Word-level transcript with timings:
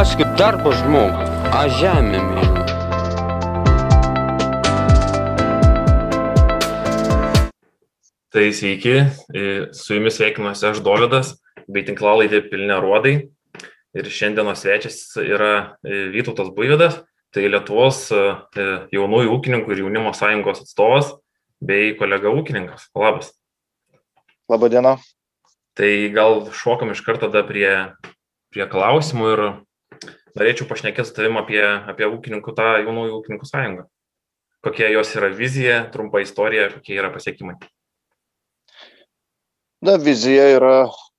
Aš 0.00 0.14
kaip 0.16 0.30
darbo 0.38 0.70
žmogus, 0.72 1.28
aš 1.52 1.74
žemę 1.76 2.20
myliu. 2.24 2.62
Tai 8.32 8.46
sveiki, 8.56 8.94
su 9.76 9.98
jumis 9.98 10.16
sveikinuosi 10.16 10.70
aš 10.70 10.80
Dovydas, 10.86 11.34
bei 11.68 11.84
tinklalaidė 11.84 12.40
Pilne 12.48 12.80
Ruodai. 12.80 13.14
Ir 13.92 14.08
šiandienos 14.08 14.64
svečias 14.64 15.02
yra 15.20 15.76
Vytautas 15.84 16.48
Buivydas, 16.56 17.02
tai 17.36 17.52
Lietuvos 17.52 18.06
jaunųjų 18.96 19.36
ūkininkų 19.36 19.76
ir 19.76 19.84
jaunimo 19.84 20.16
sąjungos 20.16 20.64
atstovas 20.64 21.12
bei 21.60 21.92
kolega 22.00 22.32
ūkininkas. 22.32 22.88
Labas. 22.96 23.34
Labadiena. 24.48 24.96
Tai 25.76 25.96
gal 26.16 26.46
šokam 26.56 26.96
iš 26.96 27.04
karto 27.04 27.28
tada 27.28 27.44
prie, 27.44 27.90
prie 28.48 28.64
klausimų 28.64 29.36
ir 29.36 29.50
norėčiau 30.38 30.68
pašnekėti 30.70 31.08
su 31.08 31.16
tavim 31.16 31.40
apie, 31.40 31.62
apie 31.62 32.08
ūkininkų 32.08 32.54
tą 32.56 32.70
jaunųjų 32.84 33.18
ūkininkų 33.18 33.48
sąjungą. 33.48 33.86
Kokia 34.64 34.90
jos 34.92 35.12
yra 35.16 35.30
vizija, 35.32 35.84
trumpa 35.92 36.20
istorija, 36.20 36.68
kokie 36.74 36.98
yra 36.98 37.08
pasiekimai. 37.14 37.56
Na, 39.80 39.96
vizija 39.96 40.44
yra, 40.58 40.74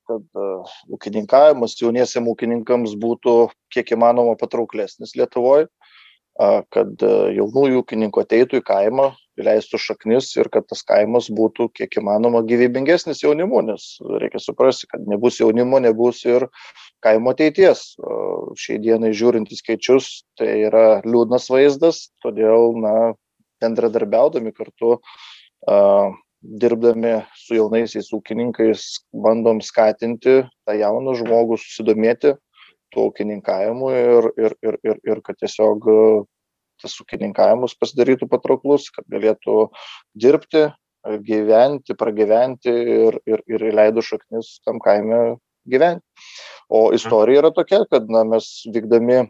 kad 0.05 0.21
uh, 0.37 0.73
ūkininkavimas 0.93 1.73
jauniesiam 1.79 2.27
ūkininkams 2.29 2.93
būtų 3.01 3.35
kiek 3.73 3.95
įmanoma 3.95 4.35
patrauklesnis 4.37 5.15
Lietuvoje, 5.17 5.65
uh, 5.65 6.61
kad 6.69 6.93
uh, 7.01 7.31
jaunųjų 7.33 7.81
ūkininkų 7.81 8.21
ateitų 8.21 8.61
į 8.61 8.65
kaimą, 8.67 9.07
įleistų 9.41 9.79
šaknis 9.81 10.29
ir 10.37 10.51
kad 10.53 10.67
tas 10.69 10.83
kaimas 10.85 11.31
būtų 11.33 11.71
kiek 11.79 11.97
įmanoma 12.01 12.43
gyvybingesnis 12.45 13.23
jaunimu, 13.23 13.63
nes 13.71 13.95
reikia 14.21 14.41
suprasti, 14.43 14.89
kad 14.91 15.09
nebus 15.09 15.39
jaunimo, 15.41 15.79
nebus 15.81 16.21
ir 16.27 16.45
kaimo 17.01 17.33
ateities. 17.33 17.95
Šiai 18.59 18.79
dienai 18.83 19.13
žiūrint 19.17 19.51
į 19.51 19.59
skaičius, 19.59 20.09
tai 20.39 20.65
yra 20.67 21.01
liūdnas 21.05 21.47
vaizdas, 21.51 22.09
todėl, 22.23 22.73
na, 22.81 23.13
bendradarbiaudami 23.61 24.53
kartu, 24.57 24.97
uh, 24.97 26.13
dirbdami 26.41 27.19
su 27.37 27.55
jaunaisiais 27.55 28.09
ūkininkais, 28.17 28.85
bandom 29.13 29.61
skatinti 29.61 30.41
tą 30.65 30.77
jauną 30.77 31.13
žmogų 31.19 31.59
susidomėti 31.61 32.33
tuo 32.91 33.07
ūkininkavimu 33.11 33.91
ir, 33.95 34.29
ir, 34.41 34.55
ir, 34.65 34.77
ir, 34.83 35.01
ir 35.07 35.21
kad 35.25 35.37
tiesiog 35.39 35.87
tas 36.81 36.97
ūkininkavimas 37.03 37.77
pasidarytų 37.77 38.27
patrauklus, 38.31 38.89
kad 38.89 39.05
galėtų 39.11 39.67
dirbti, 40.17 40.65
gyventi, 41.27 41.95
pragyventi 41.97 42.73
ir, 42.73 43.19
ir, 43.29 43.45
ir 43.49 43.67
įleidų 43.69 44.03
šaknis 44.05 44.57
tam 44.65 44.81
kaime 44.81 45.21
gyventi. 45.69 46.05
O 46.71 46.89
istorija 46.95 47.43
yra 47.43 47.51
tokia, 47.51 47.83
kad 47.91 48.07
na, 48.11 48.23
mes 48.27 48.47
vykdami 48.71 49.25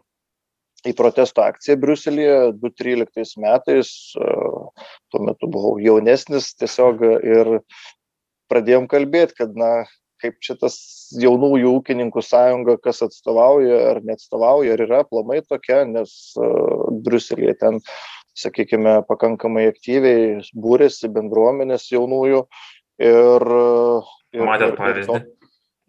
į 0.86 0.92
protesto 0.98 1.42
akciją 1.44 1.78
Briuselėje 1.82 2.36
2013 2.58 3.40
metais, 3.42 3.90
tuo 4.14 5.24
metu 5.26 5.50
buvau 5.50 5.76
jaunesnis 5.82 6.52
tiesiog 6.58 7.02
ir 7.06 7.52
pradėjom 8.50 8.88
kalbėti, 8.90 9.38
kad 9.42 9.58
na, 9.58 9.72
kaip 10.22 10.38
čia 10.44 10.56
tas 10.58 10.76
jaunųjų 11.18 11.74
ūkininkų 11.80 12.22
sąjunga, 12.22 12.76
kas 12.82 13.02
atstovauja 13.06 13.78
ar 13.90 14.02
neatstovauja, 14.06 14.76
ar 14.76 14.84
yra 14.86 15.02
plamai 15.08 15.40
tokia, 15.42 15.82
nes 15.88 16.12
uh, 16.38 16.90
Bruselėje 17.02 17.56
ten, 17.62 17.80
sakykime, 18.38 19.00
pakankamai 19.08 19.66
aktyviai 19.72 20.40
būrėsi 20.56 21.10
bendruomenės 21.12 21.90
jaunųjų 21.92 22.44
ir... 23.02 23.48
ir 24.32 24.46
Matėt 24.48 24.78
pavyzdį? 24.78 25.18
Ir, 25.18 25.41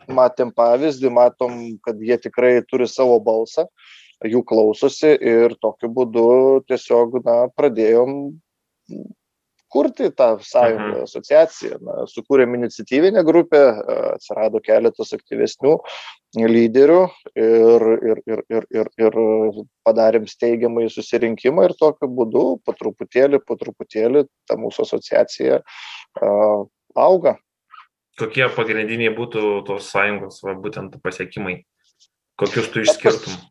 matėm 0.07 0.53
pavyzdį, 0.55 1.11
matom, 1.13 1.59
kad 1.85 1.99
jie 2.01 2.17
tikrai 2.21 2.55
turi 2.67 2.87
savo 2.89 3.19
balsą, 3.23 3.67
jų 4.23 4.43
klausosi 4.47 5.13
ir 5.17 5.57
tokiu 5.61 5.91
būdu 5.93 6.29
tiesiog, 6.69 7.19
na, 7.25 7.37
pradėjom 7.55 8.15
kurti 9.73 10.11
tą 10.13 10.37
sąjungą, 10.39 10.89
mhm. 10.91 11.03
asociaciją. 11.07 11.77
Na, 11.81 12.03
sukūrėm 12.09 12.57
iniciatyvinę 12.59 13.23
grupę, 13.25 13.61
atsirado 14.13 14.61
keletas 14.61 15.15
aktyvesnių 15.17 15.73
lyderių 16.37 16.99
ir, 17.33 17.87
ir, 18.11 18.21
ir, 18.29 18.43
ir, 18.53 18.67
ir, 18.81 18.91
ir 19.01 19.17
padarėm 19.87 20.27
steigiamai 20.29 20.85
susirinkimą 20.93 21.65
ir 21.69 21.73
tokiu 21.79 22.09
būdu 22.19 22.45
po 22.65 22.75
truputėlį, 22.77 23.41
po 23.47 23.57
truputėlį 23.57 24.27
ta 24.49 24.59
mūsų 24.61 24.85
asociacija 24.85 25.61
auga. 27.07 27.37
Kokie 28.19 28.45
pagrindiniai 28.53 29.13
būtų 29.15 29.63
tos 29.67 29.89
sąjungos, 29.93 30.43
va, 30.45 30.53
būtent 30.59 30.99
pasiekimai? 31.01 31.63
Kokius 32.37 32.69
tu 32.73 32.83
išskirtum? 32.85 33.41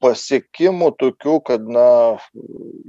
pasiekimų 0.00 0.90
tokių, 1.00 1.36
kad 1.44 1.66
na, 1.68 2.16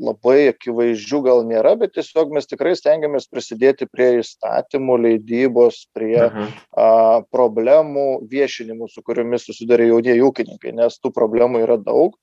labai 0.02 0.52
akivaizdžių 0.52 1.20
gal 1.28 1.44
nėra, 1.48 1.74
bet 1.80 1.96
tiesiog 1.98 2.32
mes 2.36 2.48
tikrai 2.50 2.74
stengiamės 2.80 3.28
prisidėti 3.32 3.88
prie 3.92 4.22
įstatymų 4.22 4.98
leidybos, 5.06 5.84
prie 5.96 6.16
mhm. 6.24 6.54
a, 6.72 6.88
problemų 7.34 8.08
viešinimų, 8.32 8.90
su 8.92 9.04
kuriomis 9.06 9.46
susidarė 9.50 9.92
jaunieji 9.92 10.24
ūkininkai, 10.30 10.76
nes 10.80 10.98
tų 11.04 11.14
problemų 11.16 11.66
yra 11.68 11.78
daug. 11.82 12.16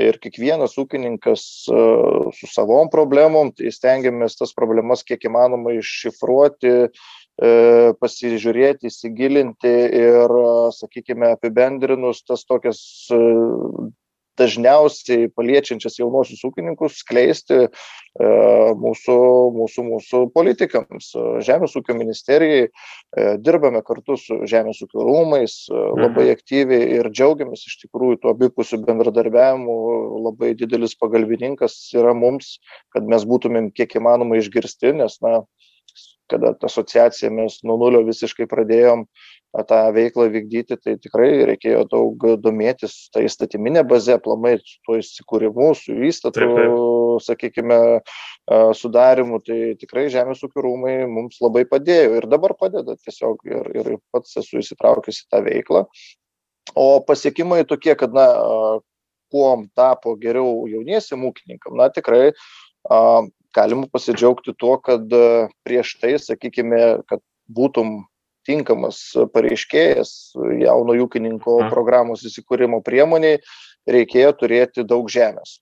Ir 0.00 0.16
kiekvienas 0.22 0.78
ūkininkas 0.80 1.42
a, 1.68 1.80
su 2.32 2.48
savom 2.48 2.88
problemom, 2.92 3.50
tai 3.56 3.72
stengiamės 3.74 4.38
tas 4.38 4.54
problemas 4.56 5.04
kiek 5.04 5.26
įmanoma 5.28 5.74
iššifruoti, 5.76 6.72
e, 6.88 7.50
pasižiūrėti, 8.00 8.88
įsigilinti 8.88 9.74
ir, 10.00 10.36
sakykime, 10.78 11.34
apibendrinus 11.36 12.24
tas 12.24 12.46
tokias 12.48 12.80
dažniausiai 14.40 15.28
paliečiančias 15.36 15.98
jaunuosius 16.00 16.42
ūkininkus 16.48 17.00
skleisti 17.02 17.58
e, 17.62 17.68
mūsų, 18.80 19.16
mūsų, 19.56 19.84
mūsų 19.88 20.22
politikams. 20.34 21.10
Žemės 21.44 21.76
ūkio 21.78 21.96
ministerijai 21.98 22.66
e, 22.66 22.70
dirbame 23.44 23.82
kartu 23.86 24.16
su 24.20 24.40
Žemės 24.48 24.82
ūkio 24.86 25.04
rūmais 25.08 25.56
e, 25.68 25.82
labai 26.00 26.28
mhm. 26.28 26.36
aktyviai 26.38 26.88
ir 26.98 27.10
džiaugiamės 27.12 27.66
iš 27.68 27.78
tikrųjų 27.84 28.22
tuo 28.22 28.34
abipusiu 28.36 28.80
bendradarbiavimu. 28.86 29.78
Labai 30.22 30.54
didelis 30.58 30.96
pagalbininkas 31.00 31.76
yra 31.98 32.14
mums, 32.16 32.56
kad 32.94 33.08
mes 33.08 33.26
būtumėm 33.28 33.72
kiek 33.76 33.98
įmanoma 34.00 34.40
išgirsti, 34.40 34.94
nes, 35.02 35.18
na, 35.24 35.42
kada 36.32 36.54
tą 36.56 36.70
asociaciją 36.70 37.30
mes 37.36 37.60
nuo 37.66 37.78
nulio 37.80 38.02
visiškai 38.08 38.48
pradėjom 38.50 39.06
tą 39.68 39.80
veiklą 39.92 40.28
vykdyti, 40.32 40.78
tai 40.80 40.94
tikrai 41.00 41.44
reikėjo 41.50 41.82
daug 41.90 42.24
domėtis 42.40 42.94
tą 43.12 43.20
įstatyminę 43.26 43.82
bazę, 43.88 44.16
plamai 44.24 44.54
tuo 44.86 44.96
įsikūrimu, 44.96 45.68
su 45.76 45.96
įstatu, 46.08 46.48
sakykime, 47.20 47.80
sudarimu, 48.78 49.42
tai 49.44 49.74
tikrai 49.80 50.06
Žemės 50.12 50.40
ūkio 50.46 50.64
rūmai 50.64 51.02
mums 51.10 51.36
labai 51.44 51.66
padėjo 51.68 52.16
ir 52.22 52.28
dabar 52.32 52.56
padeda 52.58 52.96
tiesiog 52.96 53.44
ir, 53.50 53.68
ir 53.76 53.92
pats 54.14 54.40
esu 54.40 54.62
įsitraukęs 54.62 55.20
į 55.24 55.28
tą 55.34 55.42
veiklą. 55.44 55.84
O 56.78 56.86
pasiekimai 57.04 57.66
tokie, 57.68 57.92
kad, 57.98 58.16
na, 58.16 58.26
kuom 59.32 59.68
tapo 59.76 60.16
geriau 60.20 60.64
jauniesiam 60.68 61.24
ūkininkam, 61.28 61.76
na 61.80 61.88
tikrai 61.92 62.32
galima 63.54 63.88
pasidžiaugti 63.92 64.54
tuo, 64.58 64.76
kad 64.82 65.04
prieš 65.66 65.96
tai, 66.00 66.16
sakykime, 66.22 67.02
kad 67.08 67.22
būtum 67.52 68.02
tinkamas 68.46 69.00
pareiškėjas 69.34 70.32
jauno 70.62 70.96
ūkininko 71.04 71.58
programos 71.70 72.24
įsikūrimo 72.26 72.82
priemoniai, 72.84 73.38
reikėjo 73.90 74.32
turėti 74.38 74.84
daug 74.86 75.08
žemės. 75.10 75.56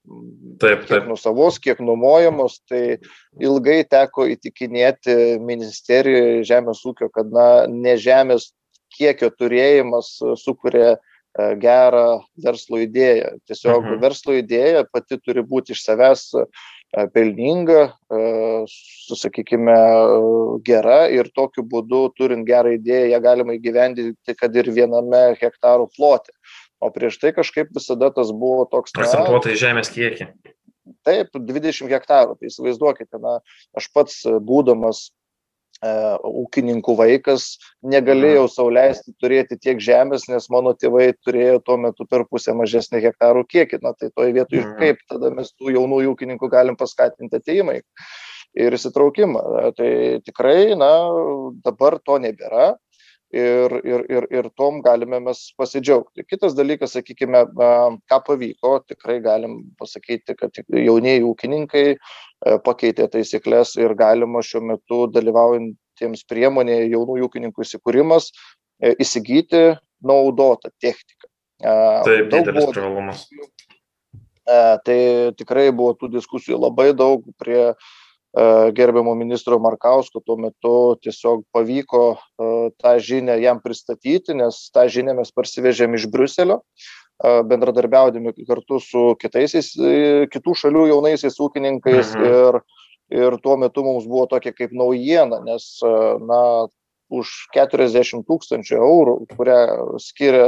Taip, 0.61 0.85
taip. 0.85 0.89
Kiek 0.91 1.09
nusavos, 1.09 1.59
kiek 1.63 1.81
nuomojamos, 1.81 2.59
tai 2.69 3.01
ilgai 3.41 3.81
teko 3.89 4.27
įtikinėti 4.35 5.39
ministerijoje 5.41 6.43
žemės 6.49 6.83
ūkio, 6.89 7.09
kad 7.15 7.33
na, 7.33 7.49
ne 7.69 7.97
žemės 8.01 8.51
kiekio 8.97 9.31
turėjimas 9.33 10.19
sukuria 10.43 10.99
gerą 11.63 12.21
verslo 12.43 12.81
idėją. 12.83 13.37
Tiesiog 13.49 13.85
mhm. 13.85 14.01
verslo 14.03 14.35
idėja 14.37 14.85
pati 14.93 15.21
turi 15.23 15.45
būti 15.47 15.77
iš 15.77 15.85
savęs 15.87 16.27
pelninga, 17.15 17.83
sakykime, 19.15 19.77
gera 20.67 21.05
ir 21.13 21.31
tokiu 21.35 21.65
būdu, 21.67 22.09
turint 22.19 22.47
gerą 22.49 22.75
idėją, 22.77 23.13
ją 23.15 23.21
galima 23.25 23.57
įgyvendinti, 23.57 24.37
kad 24.39 24.57
ir 24.59 24.73
viename 24.75 25.23
hektarų 25.41 25.91
plote. 25.97 26.35
O 26.81 26.89
prieš 26.95 27.21
tai 27.21 27.35
kažkaip 27.37 27.71
visada 27.77 28.09
tas 28.15 28.33
buvo 28.33 28.65
toks... 28.71 28.95
Procentuotai 28.97 29.55
žemės 29.61 29.93
kiekį. 29.93 30.31
Taip, 31.07 31.37
20 31.37 31.93
hektarų. 31.93 32.39
Tai 32.41 32.49
įsivaizduokite, 32.49 33.21
na, 33.23 33.39
aš 33.77 33.91
pats 33.95 34.23
būdamas 34.27 35.11
E, 35.20 35.20
ūkininkų 35.81 36.95
vaikas, 36.97 37.57
negalėjau 37.81 38.47
sauliaisti 38.53 39.15
turėti 39.21 39.57
tiek 39.57 39.81
žemės, 39.81 40.27
nes 40.29 40.49
mano 40.53 40.75
tėvai 40.77 41.15
turėjo 41.25 41.61
tuo 41.65 41.79
metu 41.81 42.05
per 42.07 42.27
pusę 42.29 42.53
mažesnį 42.55 43.01
hektarų 43.07 43.47
kiekį. 43.49 43.81
Na 43.83 43.95
tai 43.97 44.11
toje 44.11 44.35
vietoje 44.37 44.65
mhm. 44.67 44.77
kaip 44.79 45.01
tada 45.09 45.33
mes 45.33 45.53
tų 45.57 45.73
jaunų 45.79 46.03
ūkininkų 46.13 46.51
galim 46.53 46.77
paskatinti 46.77 47.41
ateimai 47.41 47.81
ir 48.61 48.77
įsitraukimą. 48.77 49.73
Tai 49.79 49.91
tikrai, 50.27 50.77
na, 50.77 50.93
dabar 51.65 51.99
to 52.05 52.19
nebėra. 52.21 52.75
Ir, 53.33 53.75
ir, 53.85 54.05
ir, 54.11 54.27
ir 54.31 54.49
tom 54.59 54.81
galime 54.83 55.21
mes 55.23 55.43
pasidžiaugti. 55.59 56.25
Kitas 56.29 56.57
dalykas, 56.59 56.95
sakykime, 56.97 57.45
ką 58.11 58.19
pavyko, 58.27 58.79
tikrai 58.89 59.21
galim 59.25 59.61
pasakyti, 59.79 60.37
kad 60.39 60.63
jaunieji 60.67 61.23
ūkininkai 61.29 61.85
e, 61.95 61.99
pakeitė 62.67 63.09
taisyklės 63.13 63.77
ir 63.81 63.95
galima 63.99 64.43
šiuo 64.47 64.65
metu 64.73 65.05
dalyvaujantiems 65.15 66.27
priemonėje 66.31 66.91
jaunų 66.95 67.21
ūkininkų 67.29 67.67
įsikūrimas 67.67 68.31
e, 68.31 68.97
įsigyti 68.99 69.65
naudotą 70.03 70.73
techniką. 70.83 71.27
Taip, 71.61 72.31
didelis 72.33 72.71
privalumas. 72.73 73.27
Tai 74.51 75.01
tikrai 75.39 75.69
buvo 75.77 75.93
tų 75.95 76.09
diskusijų 76.15 76.57
labai 76.59 76.89
daug 76.97 77.27
prie 77.39 77.69
uh, 77.69 77.91
E, 78.00 78.00
gerbiamo 78.75 79.15
ministro 79.15 79.59
Markausko 79.59 80.21
tuo 80.23 80.37
metu 80.39 80.97
tiesiog 81.03 81.43
pavyko 81.53 82.03
e, 82.15 82.71
tą 82.79 82.95
žinią 83.03 83.39
jam 83.43 83.59
pristatyti, 83.63 84.37
nes 84.39 84.69
tą 84.71 84.87
žinią 84.87 85.17
mes 85.19 85.33
parsivežėm 85.35 85.97
iš 85.99 86.07
Bruselio, 86.13 86.61
e, 86.63 87.41
bendradarbiaudami 87.51 88.35
kartu 88.47 88.79
su 88.85 89.17
kitaisiais, 89.19 89.73
kitų 90.31 90.55
šalių 90.63 90.87
jaunaisiais 90.93 91.41
ūkininkais 91.43 92.15
mhm. 92.15 92.29
ir, 92.31 92.61
ir 93.19 93.39
tuo 93.43 93.59
metu 93.59 93.83
mums 93.83 94.07
buvo 94.07 94.29
tokia 94.31 94.55
kaip 94.55 94.71
naujiena, 94.79 95.43
nes 95.43 95.67
na, 96.23 96.43
už 97.11 97.31
40 97.57 98.25
tūkstančių 98.29 98.79
eurų, 98.79 99.15
kurią 99.35 99.59
skiria, 100.03 100.47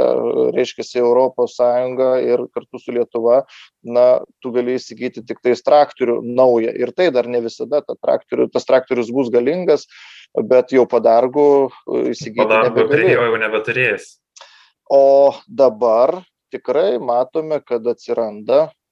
reiškia, 0.55 0.85
Europos 1.01 1.57
Sąjunga 1.59 2.09
ir 2.23 2.45
kartu 2.55 2.79
su 2.79 2.95
Lietuva, 2.95 3.43
na, 3.83 4.07
tu 4.43 4.53
gali 4.55 4.77
įsigyti 4.79 5.25
tik 5.27 5.43
tais 5.43 5.63
traktorių 5.65 6.21
naują. 6.23 6.73
Ir 6.79 6.93
tai 6.95 7.09
dar 7.15 7.27
ne 7.27 7.43
visada 7.43 7.83
ta 7.85 7.97
traktorių, 7.99 8.49
tas 8.53 8.67
traktorius 8.69 9.11
bus 9.13 9.31
galingas, 9.33 9.87
bet 10.33 10.75
jau 10.75 10.87
padargų 10.89 11.47
įsigyti. 12.13 12.45
Padargų 12.45 12.87
turėjo, 12.91 13.27
jau 13.29 13.41
nebeturės. 13.41 14.13
O 14.91 15.33
dabar 15.47 16.21
tikrai 16.53 16.95
matome, 17.01 17.59
kad 17.65 17.85
atsiranda 17.89 18.67
E, 18.67 18.82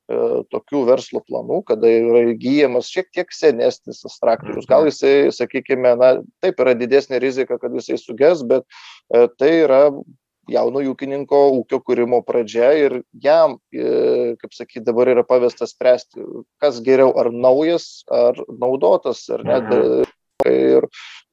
tokių 0.54 0.86
verslo 0.88 1.22
planų, 1.25 1.62
kada 1.68 1.90
yra 1.90 2.24
įgyjamas 2.31 2.90
šiek 2.92 3.12
tiek 3.13 3.34
senesnis 3.36 4.02
tas 4.04 4.18
traktorius. 4.22 4.68
Gal 4.69 4.86
mhm. 4.86 4.92
jisai, 4.92 5.13
sakykime, 5.36 5.94
na, 6.00 6.12
taip 6.44 6.62
yra 6.63 6.75
didesnė 6.78 7.22
rizika, 7.24 7.60
kad 7.62 7.74
jisai 7.78 8.00
suges, 8.02 8.44
bet 8.48 8.66
e, 9.13 9.28
tai 9.40 9.54
yra 9.66 9.84
jauno 10.52 10.81
ūkininko 10.92 11.42
ūkio 11.60 11.81
kūrimo 11.86 12.22
pradžia 12.28 12.72
ir 12.80 12.98
jam, 13.24 13.58
e, 13.74 14.36
kaip 14.42 14.56
sakyti, 14.56 14.86
dabar 14.88 15.12
yra 15.13 15.25
pavestas 15.28 15.75
spręsti, 15.75 16.24
kas 16.62 16.81
geriau, 16.86 17.13
ar 17.19 17.31
naujas, 17.34 18.02
ar 18.12 18.40
naudotas, 18.50 19.28
ar 19.31 19.46
ne. 19.48 19.62
Mhm. 19.62 20.18
Ir, 20.42 20.88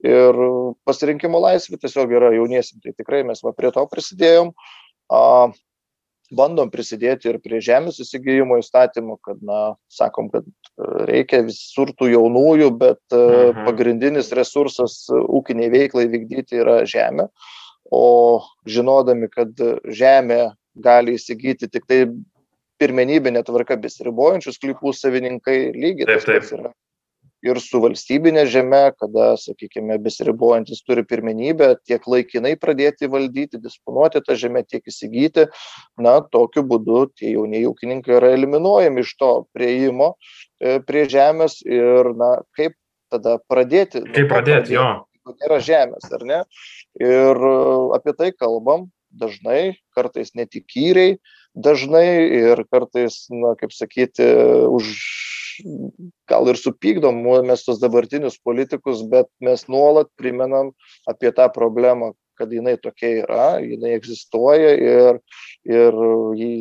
ir 0.05 0.37
pasirinkimo 0.85 1.39
laisvė 1.41 1.79
tiesiog 1.81 2.11
yra 2.13 2.29
jauniesim. 2.35 2.77
Tai 2.85 2.93
tikrai 2.93 3.23
mes 3.25 3.41
va, 3.41 3.55
prie 3.57 3.71
to 3.73 3.87
prisidėjom. 3.89 4.51
Bandom 6.35 6.69
prisidėti 6.69 7.31
ir 7.31 7.39
prie 7.41 7.61
žemės 7.65 8.01
įsigijimo 8.05 8.59
įstatymų, 8.61 9.17
kad, 9.25 9.39
na, 9.45 9.61
sakom, 9.89 10.29
kad 10.33 10.45
e, 10.45 10.89
reikia 11.09 11.41
visur 11.47 11.95
tų 11.97 12.11
jaunųjų, 12.13 12.71
bet 12.81 13.01
mhm. 13.15 13.65
pagrindinis 13.69 14.33
resursas 14.37 15.07
ūkiniai 15.11 15.71
veiklai 15.73 16.09
vykdyti 16.13 16.61
yra 16.65 16.83
žemė. 16.89 17.31
O 17.89 18.43
žinodami, 18.69 19.31
kad 19.33 19.55
žemė 19.89 20.51
gali 20.77 21.17
įsigyti 21.17 21.71
tik 21.73 21.89
tai 21.89 22.03
pirmenybinė 22.79 23.41
tvarka 23.47 23.79
besiribojančių 23.81 24.53
sklypų 24.55 24.93
savininkai, 24.95 25.57
lygiai 25.73 26.13
taip, 26.13 26.27
taip. 26.29 26.53
yra 26.59 26.75
ir 27.47 27.61
su 27.63 27.81
valstybinė 27.83 28.45
žeme, 28.51 28.81
kada, 28.99 29.31
sakykime, 29.41 29.99
besiribojantis 30.03 30.83
turi 30.87 31.05
pirmenybę 31.07 31.71
tiek 31.87 32.05
laikinai 32.11 32.55
pradėti 32.61 33.11
valdyti, 33.11 33.61
disponuoti 33.63 34.23
tą 34.27 34.37
žemę, 34.39 34.65
tiek 34.67 34.83
įsigyti, 34.91 35.49
na, 36.03 36.19
tokiu 36.35 36.65
būdu 36.67 37.07
tie 37.19 37.35
jaunieji 37.37 37.71
ūkininkai 37.71 38.19
yra 38.19 38.33
eliminuojami 38.37 39.07
iš 39.07 39.15
to 39.21 39.33
prieimo 39.55 40.15
e, 40.59 40.79
prie 40.85 41.07
žemės 41.11 41.61
ir, 41.67 42.13
na, 42.19 42.35
kaip 42.59 42.77
tada 43.13 43.39
pradėti. 43.49 44.03
Kaip 44.15 44.31
pradėti, 44.33 44.77
jo. 44.79 44.89
Nėra 45.29 45.59
žemės, 45.61 46.07
ar 46.17 46.23
ne? 46.25 46.45
Ir 46.99 47.43
e, 47.53 47.57
apie 47.99 48.17
tai 48.19 48.33
kalbam 48.33 48.89
dažnai, 49.09 49.79
kartais 49.97 50.35
netikyriai, 50.37 51.19
dažnai 51.57 52.09
ir 52.39 52.65
kartais, 52.73 53.27
na, 53.33 53.55
kaip 53.61 53.73
sakyti, 53.77 54.27
už 54.69 54.91
gal 56.29 56.49
ir 56.51 56.61
supykdom 56.61 57.21
mes 57.49 57.65
tos 57.67 57.81
dabartinius 57.83 58.39
politikus, 58.45 59.03
bet 59.11 59.31
mes 59.45 59.67
nuolat 59.69 60.11
primenam 60.21 60.73
apie 61.09 61.33
tą 61.35 61.49
problemą, 61.55 62.15
kad 62.39 62.53
jinai 62.55 62.77
tokia 62.79 63.11
yra, 63.25 63.47
jinai 63.63 63.95
egzistuoja 63.97 64.75
ir, 64.79 65.19
ir 65.67 65.97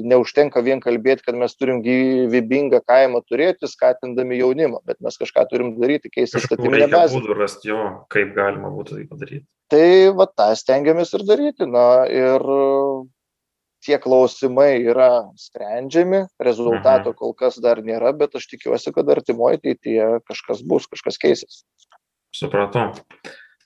neužtenka 0.09 0.63
vien 0.65 0.81
kalbėti, 0.83 1.25
kad 1.27 1.37
mes 1.37 1.53
turim 1.53 1.83
gyvybingą 1.85 2.81
kaimą 2.89 3.21
turėti, 3.29 3.69
skatindami 3.69 4.39
jaunimą, 4.41 4.81
bet 4.89 4.97
mes 5.05 5.19
kažką 5.21 5.45
turim 5.51 5.75
daryti, 5.77 6.11
keisti 6.13 6.41
statyminę 6.41 6.89
bazę. 6.93 7.19
Būdų 7.19 7.37
rasti 7.37 7.71
jo, 7.71 7.83
kaip 8.13 8.33
galima 8.37 8.73
būtų 8.73 8.97
tai 8.97 9.05
padaryti. 9.11 9.45
Tai 9.71 9.87
va 10.17 10.29
tą 10.31 10.49
stengiamės 10.55 11.13
ir 11.13 11.27
daryti. 11.27 11.67
Na 11.69 11.87
ir 12.07 12.43
tie 13.85 13.97
klausimai 14.01 14.79
yra 14.81 15.27
sprendžiami, 15.39 16.25
rezultato 16.43 17.11
mhm. 17.11 17.17
kol 17.19 17.35
kas 17.37 17.59
dar 17.63 17.81
nėra, 17.85 18.13
bet 18.17 18.37
aš 18.39 18.47
tikiuosi, 18.53 18.93
kad 18.95 19.09
artimoje 19.13 19.61
ateityje 19.61 20.07
kažkas 20.27 20.63
bus, 20.67 20.87
kažkas 20.91 21.19
keisis. 21.21 21.61
Supratau. 22.35 22.91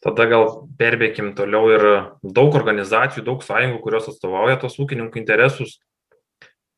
Tada 0.01 0.25
gal 0.25 0.47
perbėkim 0.81 1.35
toliau 1.37 1.67
ir 1.69 1.87
daug 2.25 2.55
organizacijų, 2.57 3.23
daug 3.27 3.43
sąjungų, 3.45 3.81
kurios 3.83 4.09
atstovauja 4.09 4.57
tos 4.63 4.79
ūkininkų 4.81 5.21
interesus. 5.21 5.77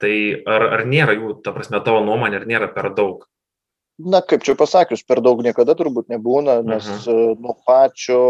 Tai 0.04 0.16
ar, 0.50 0.66
ar 0.76 0.84
nėra 0.90 1.16
jų, 1.16 1.38
ta 1.46 1.54
prasme, 1.56 1.80
tavo 1.86 2.02
nuomonė, 2.04 2.42
ar 2.42 2.50
nėra 2.50 2.68
per 2.76 2.90
daug? 2.98 3.24
Na 4.00 4.22
kaip 4.26 4.42
čia 4.42 4.56
pasakius 4.58 5.04
per 5.06 5.22
daug 5.22 5.42
niekada 5.46 5.76
turbūt 5.78 6.10
nebūna 6.10 6.56
nes 6.66 6.86
mhm. 7.06 7.42
nuo 7.44 7.54
pačio 7.68 8.22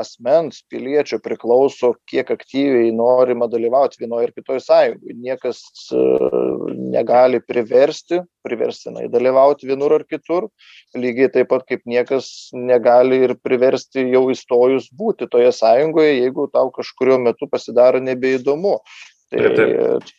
asmens 0.00 0.64
piliečio 0.70 1.20
priklauso 1.22 1.92
kiek 2.10 2.32
aktyviai 2.34 2.90
norima 2.96 3.46
dalyvaut 3.50 3.94
vienoj 4.00 4.26
ar 4.26 4.32
kitoj 4.34 4.58
sąjungoj. 4.64 5.14
Niekas 5.22 5.62
negali 6.74 7.38
priversti 7.40 8.22
priverstinai 8.42 9.06
dalyvaut 9.12 9.62
vienur 9.62 9.94
ar 10.00 10.06
kitur. 10.10 10.48
Lygiai 10.98 11.30
taip 11.32 11.52
pat 11.52 11.68
kaip 11.68 11.86
niekas 11.86 12.50
negali 12.52 13.22
ir 13.28 13.36
priversti 13.38 14.08
jau 14.10 14.26
įstojus 14.34 14.90
būti 14.90 15.30
toje 15.30 15.54
sąjungoje 15.54 16.18
jeigu 16.18 16.48
tau 16.50 16.72
kažkuriuo 16.74 17.20
metu 17.22 17.46
pasidaro 17.50 18.02
nebeįdomu. 18.02 18.80
Tai 19.32 19.46
taip, 19.46 19.56
taip 19.56 20.10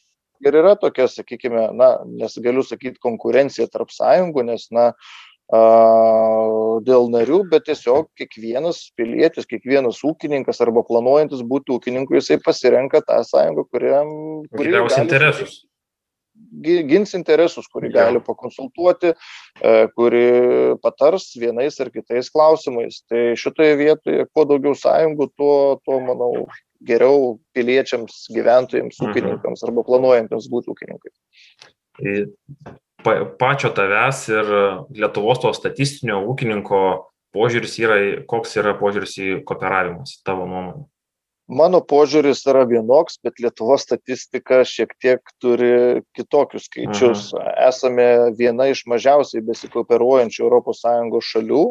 ir 0.50 0.60
yra 0.62 0.74
tokia, 0.80 1.08
sakykime, 1.12 1.70
na, 1.78 1.96
nesigaliu 2.22 2.64
sakyti 2.66 3.02
konkurencija 3.04 3.68
tarp 3.72 3.94
sąjungų, 3.94 4.46
nes, 4.52 4.68
na, 4.76 4.92
dėl 6.88 7.10
narių, 7.14 7.44
bet 7.52 7.68
tiesiog 7.68 8.08
kiekvienas 8.18 8.88
pilietis, 8.98 9.46
kiekvienas 9.50 10.00
ūkininkas 10.08 10.64
arba 10.66 10.86
planuojantis 10.88 11.44
būti 11.46 11.76
ūkininku, 11.76 12.16
jisai 12.18 12.40
pasirenka 12.42 13.04
tą 13.06 13.20
sąjungą, 13.28 13.68
kuriam... 13.70 14.10
Giliausius 14.56 15.04
interesus 15.04 15.62
gins 16.62 17.14
interesus, 17.18 17.68
kuri 17.72 17.90
gali 17.94 18.22
pakonsultuoti, 18.24 19.14
e, 19.14 19.74
kuri 19.98 20.26
patars 20.84 21.32
vienais 21.40 21.80
ar 21.82 21.90
kitais 21.94 22.30
klausimais. 22.34 23.02
Tai 23.10 23.34
šitoje 23.40 23.78
vietoje, 23.80 24.28
kuo 24.34 24.46
daugiau 24.50 24.76
sąjungų, 24.78 25.30
tuo, 25.38 25.56
tuo 25.86 26.00
manau, 26.06 26.46
geriau 26.84 27.38
piliečiams, 27.56 28.28
gyventojams, 28.36 29.00
mhm. 29.00 29.10
ūkininkams 29.12 29.66
arba 29.68 29.86
planuojantiems 29.88 30.50
būti 30.52 30.74
ūkininkais. 30.74 31.18
Pa, 33.04 33.18
pačio 33.40 33.74
tavęs 33.76 34.22
ir 34.32 34.54
Lietuvos 34.96 35.42
to 35.44 35.52
statistinio 35.56 36.22
ūkininko 36.32 36.80
požiūris 37.36 37.76
yra, 37.82 38.00
koks 38.30 38.58
yra 38.62 38.76
požiūris 38.80 39.18
į 39.20 39.30
kooperavimus, 39.48 40.20
tavo 40.28 40.48
nuomonė? 40.48 40.86
Mano 41.52 41.82
požiūris 41.84 42.46
yra 42.48 42.64
vienoks, 42.64 43.18
bet 43.24 43.42
Lietuvos 43.44 43.84
statistika 43.84 44.62
šiek 44.64 44.94
tiek 45.04 45.34
turi 45.44 46.04
kitokius 46.16 46.70
skaičius. 46.70 47.34
Aha. 47.36 47.44
Mhm. 47.44 47.58
Esame 47.68 48.06
viena 48.38 48.70
iš 48.72 48.86
mažiausiai 48.88 49.44
besikooperuojančių 49.44 50.48
ES 50.48 51.32
šalių 51.34 51.66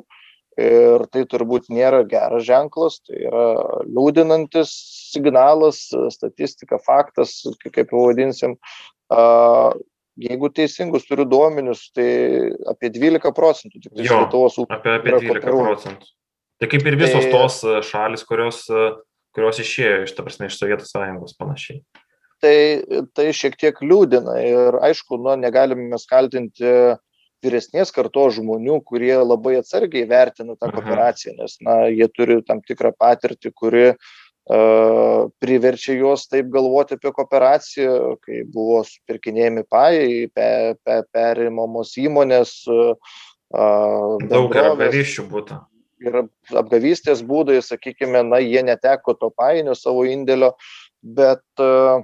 ir 0.61 1.07
tai 1.09 1.23
turbūt 1.25 1.71
nėra 1.73 2.03
geras 2.05 2.45
ženklas, 2.45 3.01
tai 3.07 3.23
yra 3.25 3.47
liūdinantis 3.89 4.73
signalas, 5.15 5.87
statistika, 6.13 6.77
faktas, 6.77 7.41
kaip 7.65 7.89
pavadinsim. 7.89 8.59
Jeigu 10.23 10.51
teisingus 10.53 11.07
turiu 11.09 11.25
duomenius, 11.25 11.87
tai 11.97 12.53
apie 12.69 12.91
12 12.93 13.33
procentų 13.33 13.81
tik 13.81 13.95
tai 13.95 14.05
Lietuvos 14.05 14.59
ūkio. 14.61 14.77
Apie, 14.77 14.99
apie 15.01 15.17
12 15.17 15.49
procentų. 15.49 16.13
Tai 16.61 16.69
kaip 16.71 16.85
ir 16.87 16.99
visos 17.01 17.25
tai, 17.25 17.33
tos 17.33 17.89
šalis, 17.89 18.27
kurios, 18.29 18.67
kurios 19.37 19.61
išėjo 19.63 20.03
iš, 20.07 20.17
ta 20.17 20.25
prasme, 20.27 20.51
iš 20.51 20.59
Sovietų 20.61 20.89
sąjungos 20.89 21.39
panašiai. 21.39 21.83
Tai, 22.43 22.57
tai 23.15 23.31
šiek 23.37 23.55
tiek 23.59 23.77
liūdina 23.85 24.35
ir 24.43 24.79
aišku, 24.83 25.21
nu, 25.23 25.37
negalime 25.39 25.85
mes 25.93 26.09
kaltinti 26.11 26.67
uh, 26.67 27.01
vyresnės 27.43 27.93
kartos 27.95 28.37
žmonių, 28.39 28.81
kurie 28.87 29.15
labai 29.19 29.57
atsargiai 29.61 30.07
vertina 30.09 30.57
tą 30.57 30.71
kooperaciją, 30.73 31.37
nes 31.41 31.59
na, 31.65 31.85
jie 31.91 32.09
turi 32.15 32.41
tam 32.47 32.63
tikrą 32.65 32.93
patirtį, 32.99 33.53
kuri 33.55 33.87
priverčia 35.43 35.95
juos 35.95 36.27
taip 36.27 36.49
galvoti 36.51 36.97
apie 36.99 37.13
kooperaciją, 37.15 38.17
kai 38.25 38.41
buvo 38.51 38.81
supirkinėjami 38.87 39.63
pajai, 39.71 40.09
pe, 40.35 40.49
pe, 40.83 40.97
perimamos 41.15 41.95
įmonės. 42.03 42.57
Daug 43.53 44.57
yra 44.57 44.73
apgavysčių 44.73 45.29
būtų. 45.31 45.61
Ir 46.03 46.23
apgavystės 46.59 47.23
būdai, 47.27 47.61
sakykime, 47.63 48.25
na, 48.27 48.41
jie 48.43 48.63
neteko 48.67 49.15
to 49.19 49.31
painio 49.31 49.77
savo 49.79 50.03
indėlio, 50.09 50.53
bet 51.03 51.45
uh, 51.63 52.03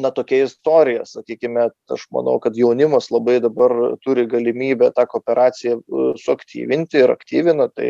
na 0.00 0.10
tokia 0.10 0.44
istorija 0.44 1.04
sakykime 1.08 1.68
aš 1.92 2.06
manau 2.14 2.38
kad 2.42 2.56
jaunimas 2.56 3.10
labai 3.10 3.38
dabar 3.40 3.72
turi 4.04 4.26
galimybę 4.30 4.90
tą 4.96 5.06
kooperaciją 5.12 5.78
e, 5.78 6.08
suaktyvinti 6.22 7.00
ir 7.04 7.12
aktyvina 7.14 7.68
tai 7.72 7.88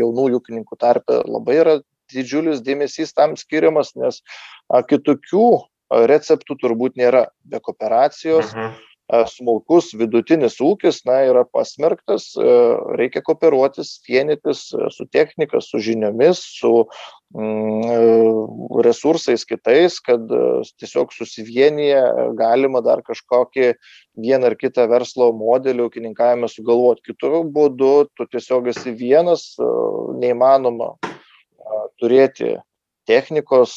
jaunųjų 0.00 0.40
ūkininkų 0.40 0.80
tarpe 0.80 1.20
labai 1.26 1.60
yra 1.62 1.76
didžiulis 2.12 2.62
dėmesys 2.66 3.14
tam 3.14 3.36
skiriamas 3.38 3.94
nes 3.98 4.22
a 4.70 4.82
kitokių 4.82 5.46
receptų 6.10 6.56
turbūt 6.62 6.96
nėra. 6.98 7.26
Be 7.46 7.62
kooperacijos 7.62 8.52
mhm 8.54 8.85
smulkus 9.30 9.92
vidutinis 9.94 10.58
ūkis 10.62 11.04
na 11.06 11.20
yra 11.28 11.44
pasmerktas 11.46 12.32
reikia 12.98 13.22
kooperuotis 13.22 14.00
vienytis 14.08 14.64
su 14.74 15.06
technika 15.12 15.60
su 15.62 15.78
žiniomis 15.78 16.40
su 16.58 16.72
mm, 17.36 18.82
resursais 18.82 19.46
kitais 19.46 20.00
kad 20.02 20.26
tiesiog 20.80 21.14
susivieniję 21.14 22.02
galima 22.38 22.82
dar 22.82 23.04
kažkokį 23.06 23.72
vieną 24.26 24.50
ar 24.50 24.58
kitą 24.58 24.88
verslo 24.90 25.30
modelį 25.36 25.86
ūkininkavime 25.86 26.50
sugalvot. 26.50 27.02
Kitu 27.06 27.44
būdu 27.54 28.08
tu 28.16 28.26
tiesiog 28.26 28.72
esi 28.74 28.94
vienas 28.96 29.52
neįmanoma 30.18 30.96
turėti 32.00 32.56
technikos 33.06 33.76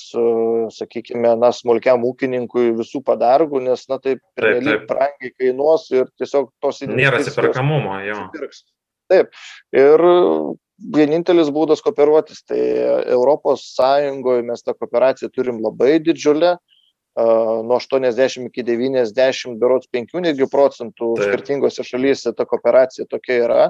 sakykime 0.76 1.36
na 1.40 1.52
smulkiam 1.56 2.04
ūkininkui 2.08 2.74
visų 2.80 3.04
padargų 3.06 3.62
nes 3.68 3.86
na 3.92 4.00
tai 4.02 4.18
pernelyg 4.38 4.88
brangiai 4.90 5.34
kainuos 5.38 5.88
ir 5.94 6.10
tiesiog 6.20 6.50
tos 6.64 6.82
nėra 6.88 7.22
atsiperkamumo 7.22 8.00
jo. 8.08 8.24
taip. 9.12 9.32
Ir 9.76 10.06
vienintelis 10.96 11.52
būdas 11.54 11.84
kooperuotis 11.86 12.44
tai 12.48 12.60
europos 13.12 13.66
sąjungoj 13.76 14.44
mes 14.48 14.64
tą 14.64 14.76
kooperaciją 14.78 15.32
turim 15.34 15.62
labai 15.64 15.98
didžiulę 16.04 16.56
nuo 17.64 17.78
80 17.80 18.48
iki 18.48 18.64
90, 18.64 19.58
berots 19.60 19.90
5 19.92 20.22
netgi 20.24 20.48
procentų 20.52 21.14
Taip. 21.18 21.26
skirtingose 21.28 21.84
šalyse 21.86 22.34
ta 22.38 22.46
kooperacija 22.50 23.08
tokia 23.10 23.40
yra. 23.46 23.66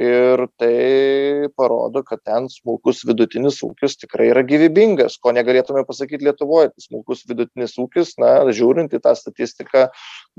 Ir 0.00 0.46
tai 0.60 1.48
parodo, 1.56 2.02
kad 2.06 2.22
ten 2.24 2.48
smulkus 2.52 3.02
vidutinis 3.08 3.58
ūkis 3.66 3.98
tikrai 4.00 4.30
yra 4.30 4.44
gyvybingas, 4.48 5.18
ko 5.20 5.34
negalėtume 5.36 5.84
pasakyti 5.88 6.24
Lietuvoje. 6.28 6.70
Tai 6.72 6.86
smulkus 6.86 7.26
vidutinis 7.28 7.76
ūkis, 7.80 8.14
na, 8.22 8.38
žiūrint 8.48 8.94
į 8.96 9.02
tą 9.04 9.12
statistiką, 9.18 9.88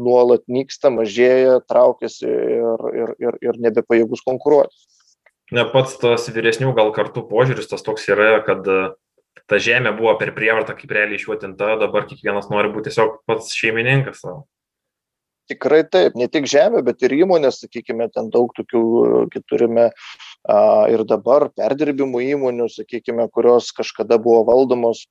nuolat 0.01 0.47
nyksta, 0.49 0.89
mažėja, 0.93 1.59
traukiasi 1.69 2.25
ir, 2.25 2.89
ir, 3.03 3.13
ir, 3.21 3.37
ir 3.51 3.61
nebepajėgus 3.67 4.25
konkuruoti. 4.25 4.75
Ne 5.51 5.65
pats 5.67 5.97
tas 5.99 6.29
vyresnių 6.31 6.71
gal 6.77 6.93
kartų 6.95 7.25
požiūris 7.27 7.67
tas 7.69 7.83
toks 7.83 8.07
yra, 8.09 8.37
kad 8.45 8.65
ta 9.49 9.59
žemė 9.61 9.93
buvo 9.97 10.15
per 10.19 10.33
prievartą 10.35 10.75
kaip 10.77 10.93
realiai 10.95 11.19
išuotinta, 11.19 11.75
dabar 11.81 12.07
kiekvienas 12.09 12.49
nori 12.53 12.71
būti 12.73 12.89
tiesiog 12.89 13.21
pats 13.29 13.53
šeimininkas 13.57 14.23
savo. 14.25 14.43
Tikrai 15.51 15.81
taip, 15.91 16.15
ne 16.15 16.29
tik 16.31 16.45
žemė, 16.47 16.83
bet 16.85 17.01
ir 17.03 17.15
įmonės, 17.17 17.59
sakykime, 17.63 18.07
ten 18.13 18.29
daug 18.31 18.53
tokių 18.55 19.41
turime 19.49 19.89
a, 19.89 20.59
ir 20.93 21.03
dabar 21.09 21.49
perdirbimų 21.57 22.21
įmonių, 22.37 22.69
sakykime, 22.71 23.25
kurios 23.35 23.71
kažkada 23.75 24.19
buvo 24.21 24.45
valdomos 24.47 25.03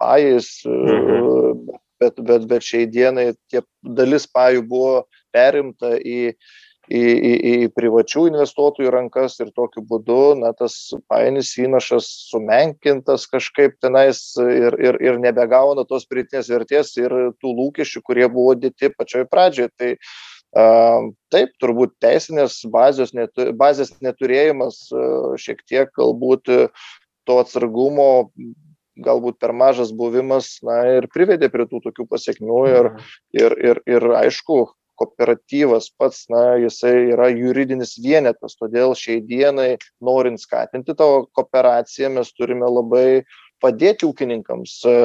pajais, 0.00 0.50
mhm. 0.66 1.78
bet, 2.00 2.20
bet, 2.20 2.44
bet 2.50 2.66
šiai 2.66 2.88
dienai 2.90 3.30
tie 3.52 3.62
dalis 3.80 4.26
pajų 4.28 4.66
buvo 4.68 4.92
perimta 5.32 5.94
į 5.96 6.34
į, 6.90 7.02
į, 7.02 7.32
į 7.50 7.68
privačių 7.76 8.26
investuotojų 8.32 8.90
rankas 8.94 9.38
ir 9.40 9.52
tokiu 9.54 9.82
būdu 9.86 10.34
na, 10.40 10.50
tas 10.56 10.76
painis 11.10 11.52
įnašas 11.62 12.08
sumenkintas 12.30 13.28
kažkaip 13.30 13.78
tenais 13.82 14.24
ir, 14.42 14.76
ir, 14.82 14.98
ir 15.02 15.20
nebegauna 15.22 15.86
tos 15.88 16.08
pritinės 16.10 16.50
vertės 16.50 16.96
ir 16.98 17.14
tų 17.38 17.54
lūkesčių, 17.60 18.02
kurie 18.06 18.26
buvo 18.32 18.56
dėti 18.58 18.90
pačioj 18.96 19.28
pradžioje. 19.30 19.70
Tai 19.78 19.92
taip, 21.30 21.52
turbūt 21.62 21.94
teisinės 22.02 22.58
bazės, 22.70 23.14
netu, 23.14 23.52
bazės 23.54 23.94
neturėjimas 24.02 24.88
šiek 25.38 25.62
tiek 25.62 25.92
galbūt 25.94 26.50
to 26.50 27.38
atsargumo, 27.38 28.26
galbūt 29.00 29.38
per 29.40 29.54
mažas 29.54 29.92
buvimas, 29.94 30.58
na 30.66 30.82
ir 30.98 31.06
privedė 31.12 31.48
prie 31.52 31.68
tų 31.70 31.80
tokių 31.86 32.06
pasiekmių 32.10 32.60
ir, 32.68 32.90
mhm. 32.90 33.16
ir, 33.38 33.56
ir, 33.70 33.82
ir 33.86 34.08
aišku, 34.24 34.58
kooperatyvas 35.00 35.90
pats 35.98 36.26
na 36.32 36.56
jisai 36.60 37.10
yra 37.14 37.30
juridinis 37.32 37.96
vienetas 38.04 38.56
todėl 38.60 38.94
šiai 38.98 39.20
dienai 39.24 39.70
norint 40.04 40.40
skatinti 40.42 40.96
tą 40.98 41.10
kooperaciją 41.36 42.12
mes 42.16 42.32
turime 42.36 42.68
labai 42.68 43.22
padėti 43.64 44.08
ūkininkams 44.08 44.76
e, 44.88 44.96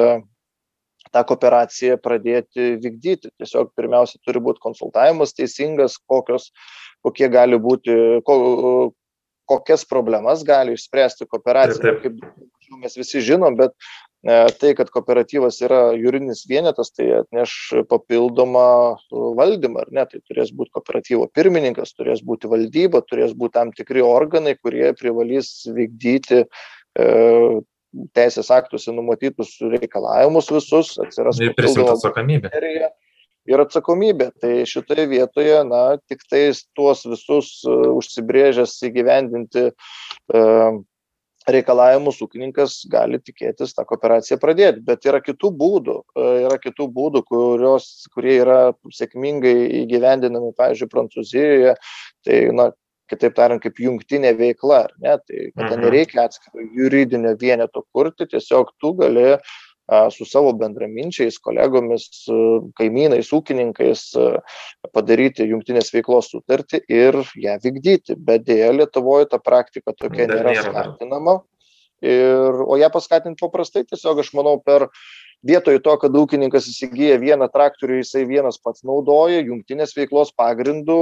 tą 1.12 1.22
kooperaciją 1.28 1.96
pradėti 2.02 2.74
vykdyti. 2.82 3.32
Tiesiog 3.40 3.72
pirmiausia 3.78 4.20
turi 4.24 4.42
būt 4.42 4.60
konsultavimas 4.62 5.36
teisingas 5.36 5.98
kokios 6.08 6.50
kokie 7.06 7.28
gali 7.32 7.58
būti 7.62 7.96
ko 8.26 8.36
kokias 9.46 9.84
problemas 9.86 10.42
gali 10.42 10.74
išspręsti 10.74 11.28
kooperacija. 11.30 11.94
Kaip 12.02 12.18
mes 12.82 12.96
visi 12.98 13.22
žinom 13.22 13.54
bet 13.58 13.74
tai, 14.26 14.72
kad 14.74 14.90
kooperatyvas 14.90 15.60
yra 15.62 15.80
juridinis 15.94 16.42
vienetas, 16.50 16.90
tai 16.94 17.08
atneš 17.20 17.52
papildomą 17.90 18.96
valdymą, 19.38 19.84
ar 19.84 19.92
ne? 19.94 20.06
Tai 20.10 20.20
turės 20.24 20.50
būti 20.56 20.74
kooperatyvo 20.74 21.28
pirmininkas, 21.36 21.94
turės 21.94 22.24
būti 22.26 22.50
valdyba, 22.50 23.04
turės 23.06 23.36
būti 23.38 23.58
tam 23.58 23.70
tikri 23.76 24.02
organai, 24.02 24.56
kurie 24.58 24.90
privalys 24.98 25.52
vykdyti 25.76 26.42
e, 26.42 27.06
teisės 28.16 28.50
aktuose 28.54 28.94
numatytus 28.94 29.56
reikalavimus 29.76 30.50
visus, 30.52 30.96
atsiras 31.02 31.38
papildoma 31.40 31.94
atsakomybė. 31.94 32.52
Ir 33.46 33.62
atsakomybė. 33.62 34.32
Tai 34.42 34.52
šitoje 34.66 35.06
vietoje, 35.10 35.60
na, 35.68 35.84
tik 36.10 36.24
tais 36.26 36.64
tuos 36.74 37.04
visus 37.06 37.60
uh, 37.68 37.92
užsibrėžęs 37.94 38.74
įgyvendinti 38.88 39.68
uh, 39.70 40.80
reikalavimus 41.50 42.18
ūkininkas 42.24 42.80
gali 42.90 43.20
tikėtis 43.22 43.74
tą 43.76 43.84
kooperaciją 43.88 44.38
pradėti. 44.42 44.82
Bet 44.86 45.06
yra 45.06 45.20
kitų 45.24 45.52
būdų 45.60 45.98
e, 46.02 46.24
yra 46.46 46.58
kitų 46.62 46.88
būdų 46.96 47.22
kurios 47.28 47.86
kurie 48.14 48.40
yra 48.40 48.58
sėkmingai 48.98 49.54
įgyvendinami 49.84 50.52
pavyzdžiui 50.58 50.90
prancūzijoje. 50.92 51.76
Tai 52.26 52.40
na 52.58 52.70
kitaip 53.10 53.36
tariant 53.36 53.62
kaip 53.62 53.78
jungtinė 53.78 54.32
veikla 54.38 54.82
ar 54.88 54.94
ne? 54.98 55.14
Tai 55.22 55.44
kada 55.54 55.76
mhm. 55.76 55.84
nereikia 55.84 56.26
atskiro 56.26 56.66
juridinio 56.74 57.36
vieneto 57.40 57.84
kurti 57.94 58.26
tiesiog 58.32 58.74
tu 58.82 58.92
gali 58.98 59.36
su 60.10 60.26
savo 60.26 60.52
bendraminčiais, 60.58 61.38
kolegomis, 61.38 62.06
kaimynais, 62.78 63.30
ūkininkais 63.36 64.02
padaryti 64.94 65.46
jungtinės 65.46 65.92
veiklos 65.94 66.30
sutartį 66.32 66.82
ir 66.90 67.20
ją 67.38 67.58
vykdyti. 67.62 68.16
Bet 68.18 68.46
dėja 68.48 68.72
Lietuvoje 68.74 69.30
ta 69.30 69.38
praktika 69.38 69.94
tokia 69.94 70.26
nėra 70.30 70.56
skatinama. 70.58 71.40
Ir, 72.06 72.60
o 72.62 72.76
ją 72.78 72.90
paskatinti 72.94 73.42
paprastai 73.42 73.86
tiesiog, 73.88 74.20
aš 74.22 74.32
manau, 74.36 74.56
per 74.62 74.88
vietoj 75.46 75.78
to 75.84 75.94
kad 76.00 76.14
ūkininkas 76.16 76.68
įsigyja 76.70 77.18
vieną 77.20 77.48
traktorių 77.52 78.00
jisai 78.00 78.24
vienas 78.28 78.58
pats 78.62 78.84
naudoja 78.86 79.42
jungtinės 79.44 79.94
veiklos 79.96 80.32
pagrindu 80.36 80.96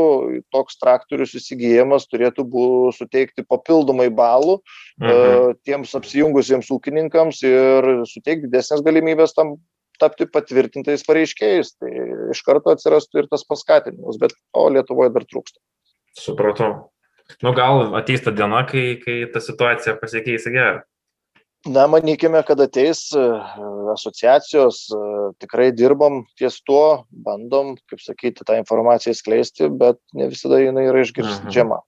toks 0.54 0.78
traktorius 0.80 1.34
įsigyjamas 1.38 2.08
turėtų 2.11 2.46
bū 2.50 2.66
suteikti 2.96 3.46
papildomai 3.46 4.11
balų 4.11 4.58
mhm. 4.58 5.12
E, 5.14 5.54
tiems 5.68 5.94
apsijungusiems 5.99 6.70
ūkininkams 6.75 7.42
ir 7.46 7.90
suteikt 8.11 8.49
didesnes 8.49 8.82
galimybes 8.84 9.37
tam 9.37 9.56
tapti 10.02 10.26
patvirtintais 10.26 11.04
pareiškėjais. 11.06 11.76
Tai 11.78 11.90
iš 12.34 12.40
karto 12.46 12.73
atsirastų 12.75 13.23
ir 13.23 13.30
tas 13.30 13.46
paskatinimas 13.46 14.18
bet 14.18 14.34
to 14.34 14.64
lietuvoje 14.75 15.12
dar 15.14 15.26
trūksta. 15.28 15.61
Supratau. 16.18 16.73
Nu 17.40 17.54
gal 17.56 17.94
ateis 17.96 18.20
ta 18.25 18.34
diena 18.34 18.64
kai 18.68 18.99
kai 19.00 19.23
ta 19.32 19.40
situacija 19.40 19.96
pasikeis 20.00 20.44
į 20.50 20.52
gerą 20.58 20.82
na 21.64 21.87
manykime 21.87 22.42
kad 22.47 22.61
ateis 22.61 23.09
e, 23.12 23.23
asociacijos 23.92 24.76
e, 24.92 25.00
tikrai 25.40 25.71
dirbam 25.73 26.23
ties 26.38 26.61
tuo 26.66 27.06
bandom 27.09 27.75
kaip 27.88 28.02
sakyti 28.04 28.44
tą 28.44 28.59
informaciją 28.61 29.14
skleisti 29.16 29.71
bet 29.73 30.00
ne 30.12 30.28
visada 30.28 30.61
jinai 30.61 30.88
yra 30.90 31.04
išgirdžiama. 31.04 31.80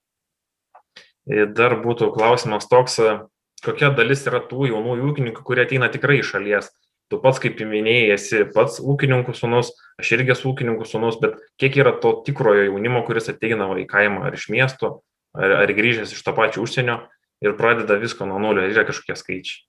Mhm. 1.27 1.53
dar 1.53 1.77
būtų 1.83 2.09
klausimas 2.15 2.69
toks 2.71 2.99
e, 2.99 3.19
kokia 3.65 3.91
dalis 3.93 4.25
yra 4.29 4.41
tų 4.41 4.71
jaunųjų 4.71 5.11
ūkininkų 5.11 5.45
kurie 5.45 5.65
ateina 5.67 5.91
tikrai 5.93 6.21
iš 6.23 6.33
šalies? 6.35 6.71
Tu 7.07 7.21
pats 7.23 7.39
kaip 7.39 7.61
minėjai 7.63 8.15
esi 8.17 8.41
pats 8.55 8.81
ūkininkų 8.83 9.35
sūnus 9.37 9.71
aš 10.01 10.11
irgi 10.17 10.33
esu 10.33 10.49
ūkininkų 10.51 10.89
sūnus 10.89 11.21
bet 11.21 11.37
kiek 11.61 11.77
yra 11.77 11.93
to 12.01 12.17
tikrojo 12.25 12.65
jaunimo 12.67 13.05
kuris 13.07 13.29
ateina 13.31 13.69
į 13.77 13.85
kaimą 13.87 14.25
ar 14.27 14.35
iš 14.35 14.49
miesto 14.49 15.03
ar, 15.37 15.61
ar 15.61 15.71
grįžęs 15.77 16.17
iš 16.17 16.25
to 16.25 16.33
pačio 16.35 16.65
užsienio 16.65 17.05
ir 17.45 17.55
pradeda 17.55 17.99
visko 18.01 18.25
nuo 18.25 18.41
nulio? 18.41 18.65
Yra 18.67 18.83
kažkokie 18.87 19.15
skaičiai 19.15 19.66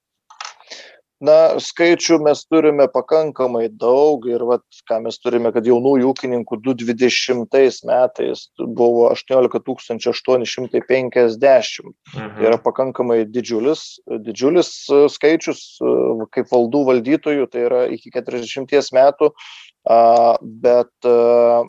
na 1.24 1.58
skaičių 1.62 2.20
mes 2.22 2.44
turime 2.46 2.86
pakankamai 2.92 3.66
daug 3.74 4.26
ir 4.30 4.44
vat 4.46 4.62
ką 4.90 5.00
mes 5.04 5.18
turime 5.18 5.50
kad 5.54 5.66
jaunųjų 5.66 6.12
ūkininkų 6.12 6.60
du 6.62 6.74
dvidešimtais 6.78 7.80
metais 7.88 8.46
buvo 8.58 9.08
aštuoniolika 9.10 9.60
tūkstančių 9.66 10.12
aštuoni 10.14 10.46
šimtai 10.48 10.82
penkiasdešim 10.86 11.90
Mhm. 12.14 12.44
yra 12.46 12.58
pakankamai 12.62 13.24
didžiulis 13.26 13.98
didžiulis 14.06 14.70
e, 14.90 15.00
skaičius 15.12 15.64
e, 15.82 15.94
kaip 16.34 16.52
valdų 16.52 16.84
valdytojų 16.92 17.48
tai 17.50 17.66
yra 17.66 17.82
iki 17.92 18.12
keturiasdešimties 18.14 18.92
metų 18.96 19.32
bet 20.62 21.08
a, 21.08 21.64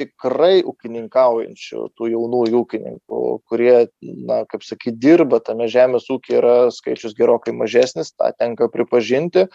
tikrai 0.00 0.62
ūkininkaujančių 0.66 1.86
tų 1.96 2.10
jaunųjų 2.14 2.62
ūkininkų 2.64 3.20
kurie 3.50 3.88
na 4.00 4.42
kaip 4.50 4.64
sakyt 4.66 4.98
dirba 5.02 5.40
tame 5.44 5.68
žemės 5.70 6.08
ūky 6.12 6.38
yra 6.38 6.54
skaičius 6.74 7.16
gerokai 7.18 7.54
mažesnis 7.56 8.12
tą 8.14 8.30
tenka 8.38 8.70
pripažinti. 8.72 9.46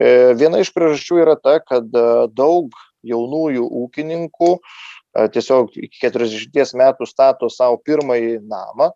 E, 0.00 0.08
viena 0.38 0.62
iš 0.62 0.72
priežasčių 0.74 1.20
yra 1.24 1.36
ta 1.40 1.58
kad 1.62 1.86
e, 1.88 2.06
daug 2.34 2.74
jaunųjų 3.04 3.68
ūkininkų 3.84 4.50
e, 4.56 5.28
tiesiog 5.34 5.76
iki 5.76 6.00
keturiasdešimties 6.06 6.74
metų 6.80 7.08
stato 7.08 7.50
sau 7.52 7.78
pirmąjį 7.84 8.40
namą 8.48 8.92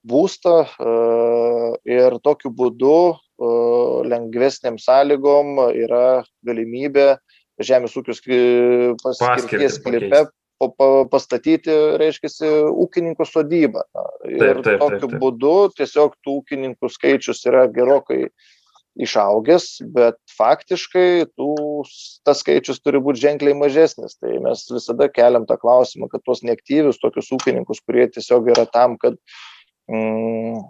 būstą 0.00 0.62
ir 1.84 2.14
tokiu 2.24 2.48
būdu 2.56 3.18
lengvesnėm 4.08 4.78
sąlygom 4.80 5.58
yra 5.76 6.22
galimybė 6.40 7.18
žemės 7.60 7.98
ūkio 8.00 8.16
skly- 8.16 8.94
paskirties 9.02 9.76
sklype 9.76 10.22
pastatyti, 11.10 11.72
reiškia, 12.00 12.30
ūkininkų 12.84 13.26
sodybą. 13.26 13.84
Ir 14.28 14.38
Taip, 14.38 14.62
taip, 14.62 14.64
taip, 14.64 14.80
tokiu 14.82 15.08
taip. 15.08 15.18
būdu 15.22 15.52
tiesiog 15.78 16.16
tų 16.24 16.40
ūkininkų 16.42 16.90
skaičius 16.92 17.44
yra 17.48 17.66
gerokai 17.72 18.26
išaugęs, 19.00 19.68
bet 19.94 20.18
faktiškai 20.36 21.30
tų, 21.38 21.52
tas 22.26 22.42
skaičius 22.42 22.82
turi 22.82 23.00
būti 23.02 23.22
ženkliai 23.22 23.54
mažesnis. 23.56 24.18
Tai 24.20 24.34
mes 24.44 24.66
visada 24.72 25.08
keliam 25.12 25.46
tą 25.48 25.56
klausimą, 25.60 26.10
kad 26.12 26.24
tuos 26.26 26.42
neaktyvius 26.44 27.00
tokius 27.00 27.30
ūkininkus, 27.36 27.80
kurie 27.86 28.08
tiesiog 28.12 28.50
yra 28.52 28.66
tam, 28.68 28.98
kad 29.00 29.16
mm, 29.88 30.60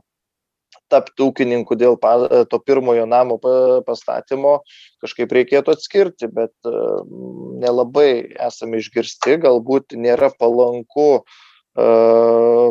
tapti 0.91 1.25
ūkininku 1.25 1.77
dėl 1.79 1.97
to 2.51 2.61
pirmojo 2.67 3.07
namo 3.09 3.39
pa- 3.43 3.81
pastatymo, 3.87 4.61
kažkaip 5.03 5.33
reikėtų 5.39 5.75
atskirti, 5.75 6.29
bet 6.35 6.53
e, 6.67 6.75
nelabai 7.61 8.11
esame 8.49 8.81
išgirsti, 8.81 9.37
galbūt 9.45 9.95
nėra 10.01 10.31
palanku, 10.41 11.23
e, 11.77 11.87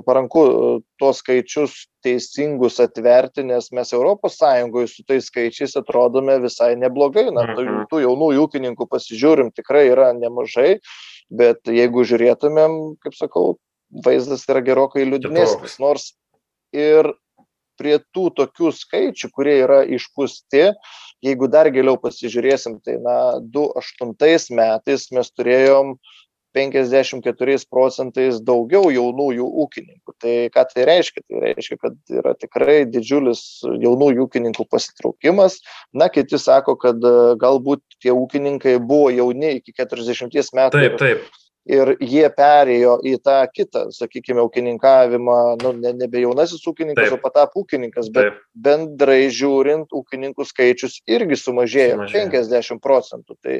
paranku 0.07 0.43
e, 0.45 0.73
tuos 0.99 1.21
skaičius 1.23 1.75
teisingus 2.05 2.79
atverti, 2.83 3.43
nes 3.47 3.71
mes 3.75 3.93
ES 3.93 4.93
su 4.95 5.05
tais 5.07 5.29
skaičiais 5.31 5.77
atrodome 5.79 6.39
visai 6.43 6.75
neblogai. 6.75 7.29
Na, 7.33 7.47
tų, 7.55 7.63
Mhm. 7.65 7.87
tų 7.91 8.03
jaunų 8.07 8.33
ūkininkų 8.45 8.89
pasižiūrim 8.89 9.53
tikrai 9.53 9.87
yra 9.91 10.11
nemažai, 10.13 10.79
bet 11.29 11.63
jeigu 11.65 12.03
žiūrėtumėm, 12.03 12.97
kaip 13.03 13.13
sakau, 13.13 13.57
vaizdas 14.05 14.45
yra 14.49 14.61
gerokai 14.61 15.05
liūdnesnis. 15.05 15.79
Nors 15.79 16.13
ir 16.73 17.13
prie 17.79 17.97
tų 18.15 18.29
tokių 18.37 18.73
skaičių, 18.75 19.31
kurie 19.35 19.57
yra 19.63 19.81
išpūsti, 19.87 20.65
jeigu 21.25 21.49
dar 21.51 21.71
giliau 21.73 21.97
pasižiūrėsim, 22.01 22.79
tai 22.85 22.99
na, 23.03 23.19
2008 23.55 24.57
metais 24.59 25.09
mes 25.15 25.31
turėjom 25.35 25.95
54 26.55 27.65
procentais 27.69 28.39
daugiau 28.41 28.89
jaunųjų 28.89 29.45
ūkininkų. 29.63 30.15
Tai 30.21 30.35
ką 30.53 30.63
tai 30.71 30.85
reiškia? 30.89 31.23
Tai 31.27 31.41
reiškia, 31.43 31.77
kad 31.81 31.97
yra 32.21 32.33
tikrai 32.39 32.79
didžiulis 32.89 33.43
jaunųjų 33.83 34.25
ūkininkų 34.25 34.65
pasitraukimas. 34.71 35.59
Na, 35.93 36.09
kiti 36.13 36.39
sako, 36.41 36.75
kad 36.81 37.05
galbūt 37.41 37.83
tie 38.01 38.15
ūkininkai 38.15 38.79
buvo 38.81 39.11
jauni 39.13 39.59
iki 39.59 39.75
40 39.77 40.33
metų 40.57 40.79
Taip, 40.79 40.97
taip. 41.01 41.38
Ir 41.67 41.91
jie 41.99 42.25
perėjo 42.33 42.97
į 43.05 43.15
tą 43.25 43.39
kitą, 43.53 43.87
sakykime, 43.93 44.41
ūkininkavimą, 44.47 45.37
nu, 45.63 45.73
ne, 45.77 45.93
nebe 45.97 46.21
jaunasis 46.23 46.63
ūkininkas, 46.69 47.09
Taip. 47.11 47.17
o 47.19 47.23
patap 47.23 47.55
ūkininkas, 47.59 48.11
bet 48.13 48.29
Taip, 48.31 48.41
bendrai 48.53 49.27
žiūrint, 49.33 49.91
ūkininkų 49.95 50.45
skaičius 50.49 51.01
irgi 51.09 51.37
sumažėjo 51.39 51.97
Sumažėjo. 51.99 52.29
50 52.31 52.81
procentų. 52.83 53.37
Tai, 53.43 53.59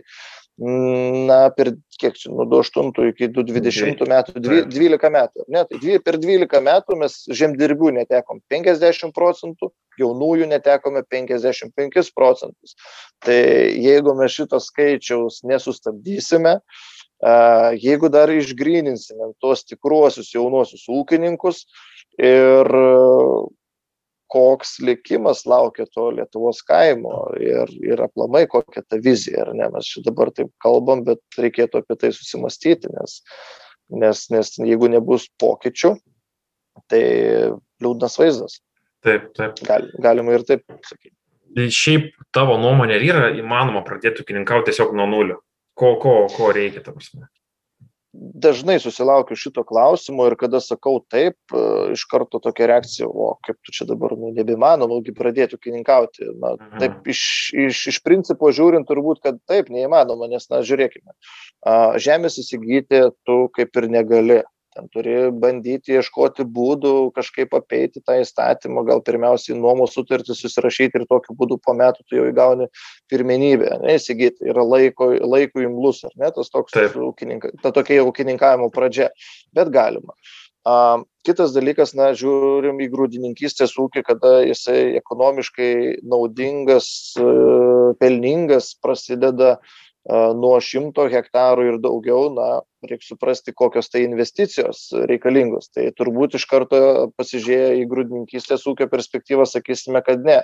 mm, 0.62 1.26
na, 1.30 1.40
per 1.56 1.74
kiek 2.00 2.18
čia, 2.18 2.32
nuo 2.34 2.48
28 2.50 3.12
iki 3.12 3.30
2020 3.36 4.08
metų, 4.10 4.38
dvi- 4.40 4.64
Taip. 4.64 4.74
12 4.74 5.14
metų, 5.14 5.46
ne? 5.48 5.66
Tai 5.70 6.00
per 6.06 6.18
12 6.18 6.64
metų 6.66 6.98
mes 7.04 7.20
žemdirbių 7.30 7.94
netekom 8.00 8.42
50 8.50 9.14
procentų, 9.14 9.70
jaunųjų 10.00 10.48
netekome 10.48 11.04
55 11.12 12.14
procentus. 12.16 12.76
Tai 13.20 13.36
jeigu 13.76 14.16
mes 14.16 14.32
šito 14.32 14.58
skaičiaus 14.64 15.44
nesustabdysime, 15.44 16.56
a, 16.58 16.98
jeigu 17.20 18.10
dar 18.12 18.32
išgrininsime 18.32 19.34
tuos 19.44 19.66
tikruosius 19.68 20.32
jaunuosius 20.34 20.86
ūkininkus 20.88 21.66
ir 22.16 22.70
koks 24.30 24.78
likimas 24.86 25.46
laukia 25.50 25.86
to 25.90 26.12
Lietuvos 26.14 26.62
kaimo 26.64 27.32
ir, 27.42 27.72
ir 27.82 28.04
aplamai 28.06 28.46
kokia 28.48 28.84
ta 28.86 29.00
vizija, 29.02 29.48
ar 29.48 29.56
ne, 29.58 29.70
mes 29.74 29.90
čia 29.90 30.04
dabar 30.06 30.30
taip 30.32 30.52
kalbam, 30.64 31.02
bet 31.08 31.20
reikėtų 31.38 31.82
apie 31.82 31.98
tai 31.98 32.12
susimastyti, 32.14 32.92
nes, 32.94 33.20
nes, 33.90 34.26
nes 34.30 34.54
jeigu 34.62 34.92
nebus 34.94 35.28
pokyčių, 35.42 35.96
tai 36.94 37.04
liūdnas 37.82 38.20
vaizdas, 38.22 38.60
taip, 39.06 39.32
taip. 39.38 39.58
Gal, 39.66 39.90
galima 40.00 40.38
ir 40.38 40.46
taip 40.46 40.64
sakyti. 40.78 41.16
Tai 41.58 41.66
Šiaip 41.74 42.12
tavo 42.36 42.60
nuomonė 42.62 43.00
yra 43.02 43.32
įmanoma 43.34 43.82
pradėti 43.82 44.22
ūkininkauti 44.22 44.70
tiesiog 44.70 44.94
nuo 44.94 45.10
nulio? 45.10 45.40
Ko, 45.80 45.96
ko, 46.02 46.16
ko 46.36 46.54
reikia, 46.56 46.84
ta 46.84 46.96
prasme? 46.96 47.30
dažnai 48.14 48.80
susilaukiu 48.80 49.38
šito 49.38 49.64
klausimo 49.64 50.26
ir 50.28 50.36
kada 50.40 50.60
sakau 50.64 51.00
taip, 51.12 51.38
e, 51.54 51.64
iš 51.94 52.06
karto 52.10 52.40
tokia 52.42 52.68
reakcija, 52.72 53.08
o 53.08 53.36
kaip 53.46 53.58
tu 53.66 53.74
čia 53.76 53.86
dabar 53.90 54.16
nu, 54.18 54.32
nebeįmanoma, 54.36 55.00
gi 55.06 55.14
pradėti 55.16 55.58
ūkininkauti. 55.60 56.32
Na, 56.42 56.56
taip, 56.82 57.00
iš, 57.10 57.22
iš, 57.68 57.84
iš 57.94 58.00
principo 58.06 58.52
žiūrint, 58.56 58.88
turbūt, 58.90 59.22
kad 59.26 59.40
taip, 59.50 59.70
neįmanoma, 59.74 60.30
nes, 60.32 60.50
na, 60.52 60.64
žiūrėkime, 60.66 61.14
žemės 62.02 62.40
įsigyti 62.42 63.06
tu 63.28 63.42
kaip 63.56 63.82
ir 63.82 63.92
negali. 64.00 64.42
Ten 64.76 64.86
turi 64.94 65.14
bandyti 65.34 65.96
ieškoti 65.98 66.46
būdų, 66.46 66.94
kažkaip 67.16 67.56
apeiti 67.58 68.04
tą 68.06 68.20
įstatymą, 68.22 68.84
gal 68.86 69.02
pirmiausiai 69.06 69.58
nuomos 69.58 69.96
sutartį 69.98 70.36
susirašyti 70.38 71.02
ir 71.02 71.08
tokiu 71.10 71.34
būdu 71.40 71.58
po 71.64 71.74
metų 71.78 72.06
tu 72.06 72.20
jau 72.20 72.28
įgauni 72.30 72.70
pirmenybę, 73.10 73.80
ne, 73.82 73.96
įsigyti. 73.98 74.46
Yra 74.54 74.66
laiko, 74.68 75.10
laiko 75.26 75.64
imlus, 75.66 76.04
ar 76.06 76.14
ne, 76.22 76.30
tas 76.36 76.54
toks 76.54 76.78
ūkininka, 76.78 77.56
ta 77.64 77.74
tokia 77.74 78.04
ūkininkavimo 78.06 78.70
pradžia, 78.76 79.10
bet 79.58 79.74
galima. 79.74 80.14
A, 80.70 81.02
kitas 81.26 81.54
dalykas, 81.56 81.96
na, 81.98 82.12
žiūrim 82.18 82.82
į 82.84 82.92
grūdininkystės 82.94 83.74
ūkį, 83.80 84.04
kada 84.06 84.34
jisai 84.44 85.00
ekonomiškai 85.00 85.72
naudingas, 86.06 86.90
e, 87.18 87.30
pelningas, 88.02 88.74
prasideda 88.84 89.56
nuo 90.10 90.56
šimto 90.64 91.06
hektarų 91.12 91.66
ir 91.68 91.78
daugiau, 91.84 92.30
na, 92.34 92.48
reikia 92.86 93.12
suprasti, 93.12 93.54
kokios 93.54 93.92
tai 93.92 94.02
investicijos 94.06 94.88
reikalingos. 95.10 95.70
Tai 95.76 95.90
turbūt 95.98 96.38
iš 96.40 96.46
karto 96.50 96.80
pasižiūrėję 97.20 97.82
į 97.82 97.88
grūdininkystės 97.92 98.66
ūkio 98.70 98.88
perspektyvą 98.92 99.46
sakysime, 99.50 100.02
kad 100.06 100.24
ne. 100.26 100.40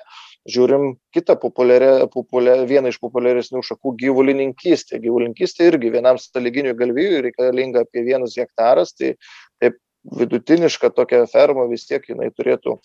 Žiūrim 0.51 0.95
kitą 1.15 1.37
populiarią, 1.41 2.09
populiar, 2.13 2.65
vieną 2.69 2.93
iš 2.93 2.99
populiaresnių 3.01 3.63
šakų- 3.65 3.95
gyvulininkystė. 4.03 5.01
Gyvulininkystė 5.01 5.71
irgi 5.71 5.93
vienam 5.97 6.21
staliginiui 6.21 6.77
galvijui 6.77 7.23
reikalinga 7.29 7.87
apie 7.87 8.05
vienas 8.05 8.37
hektaras, 8.37 8.93
tai 8.93 9.15
taip 9.59 9.79
vidutiniška 10.05 10.93
tokia 10.93 11.25
ferma 11.25 11.65
vis 11.71 11.87
tiek 11.89 12.05
jinai 12.05 12.29
turėtų 12.29 12.77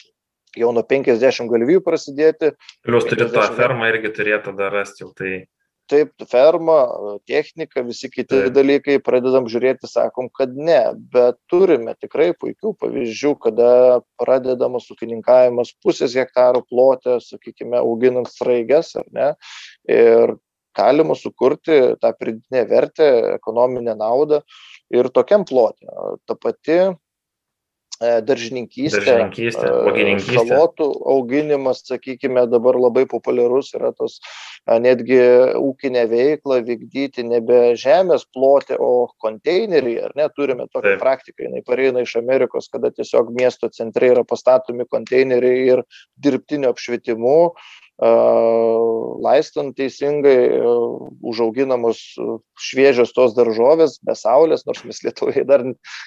jau 0.56 0.72
nuo 0.74 0.82
50 0.82 1.50
galvijų 1.50 1.82
prasidėti, 1.84 2.54
Plius 2.82 3.04
turi 3.04 3.26
tą 3.26 3.34
50 3.36 3.56
fermą 3.58 3.90
irgi 3.92 4.10
turėtų 4.16 4.56
dar 4.56 4.72
rasti 4.72 5.04
jau 5.04 5.12
tai. 5.14 5.46
Taip 5.90 6.24
ferma 6.30 6.78
technika 7.28 7.82
visi 7.86 8.10
kiti 8.10 8.28
Taip. 8.30 8.52
dalykai 8.54 8.98
pradedam 9.02 9.48
žiūrėti 9.50 9.90
sakom 9.90 10.30
kad 10.34 10.54
ne 10.54 10.80
bet 11.14 11.38
turime 11.50 11.96
tikrai 11.98 12.30
puikių 12.38 12.74
pavyzdžių 12.80 13.32
kada 13.46 13.70
pradedamas 14.20 14.88
ūkininkavimas 14.94 15.74
pusės 15.84 16.14
hektaro 16.18 16.62
plote 16.68 17.18
sakykime 17.24 17.80
auginant 17.82 18.30
sraiges 18.30 18.94
ar 19.00 19.10
ne 19.16 19.28
ir 19.90 20.36
galima 20.76 21.16
sukurti 21.18 21.80
tą 22.00 22.12
pridėtinę 22.16 22.64
vertę 22.70 23.10
ekonominę 23.36 23.96
naudą 23.98 24.40
ir 24.94 25.10
tokiam 25.10 25.44
plote 25.48 25.90
ta 26.26 26.38
pati 26.38 26.80
daržininkystė 28.00 29.02
Daržininkystė, 29.04 29.66
e, 29.68 29.72
uogininkystė. 29.84 30.44
salotų 30.48 30.86
auginimas 31.14 31.82
sakykime 31.84 32.46
dabar 32.48 32.78
labai 32.80 33.04
populiarus 33.08 33.74
yra 33.76 33.92
tos 33.92 34.20
netgi 34.66 35.18
ūkinę 35.60 36.06
veiklą 36.08 36.60
vykdyti 36.64 37.24
nebe 37.28 37.60
žemės 37.80 38.24
plote 38.32 38.78
o 38.80 39.10
konteineryje 39.20 40.06
ar 40.08 40.16
ne 40.16 40.28
turime 40.36 40.66
tokią 40.72 40.94
Taip. 40.96 41.02
praktiką 41.04 41.44
jinai 41.48 41.62
pareina 41.66 42.04
iš 42.06 42.16
amerikos 42.22 42.70
kada 42.72 42.90
tiesiog 42.90 43.34
miesto 43.36 43.68
centre 43.68 44.12
yra 44.14 44.24
pastatomi 44.24 44.88
konteineriai 44.88 45.68
ir 45.74 45.84
dirbtiniu 46.16 46.72
apšvietimu 46.72 47.36
laistant 48.00 49.74
teisingai, 49.76 50.60
užauginamos 51.20 52.00
šviežios 52.60 53.12
tos 53.12 53.34
daržovės 53.36 53.98
be 54.04 54.14
saulės, 54.16 54.64
nors 54.68 54.80
mes 54.88 55.02
Lietuvoje 55.04 55.44
dar 55.48 55.64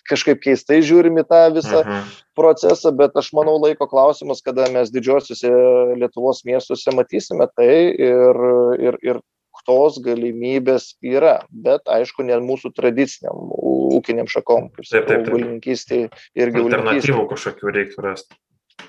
kažkaip 0.10 0.42
keistai 0.42 0.82
žiūrim 0.86 1.22
į 1.22 1.26
tą 1.30 1.44
visą 1.54 1.84
Aha. 1.84 2.00
procesą, 2.38 2.94
bet 2.98 3.14
aš 3.20 3.30
manau 3.38 3.60
laiko 3.62 3.86
klausimas, 3.90 4.42
kada 4.42 4.66
mes 4.74 4.90
didžiosiuose 4.94 5.54
Lietuvos 6.02 6.42
miestuose 6.50 6.96
matysime 6.98 7.48
tai 7.54 7.94
ir, 7.94 8.42
ir, 8.82 8.98
ir 9.06 9.22
tos 9.68 10.00
galimybės 10.04 10.96
yra, 11.06 11.38
bet 11.48 11.88
aišku, 11.88 12.26
ne 12.28 12.36
mūsų 12.44 12.74
tradiciniam 12.76 13.54
ūkiniam 14.00 14.28
šakom, 14.28 14.74
kaip 14.74 14.90
sakau, 14.90 15.22
gyvulininkystėje 15.28 16.10
ir 16.10 16.52
gyvulininkystėje. 16.52 17.14
Alternatyvų 17.14 17.28
kažkokių 17.32 17.76
reiktų 17.78 18.04
rasti 18.04 18.42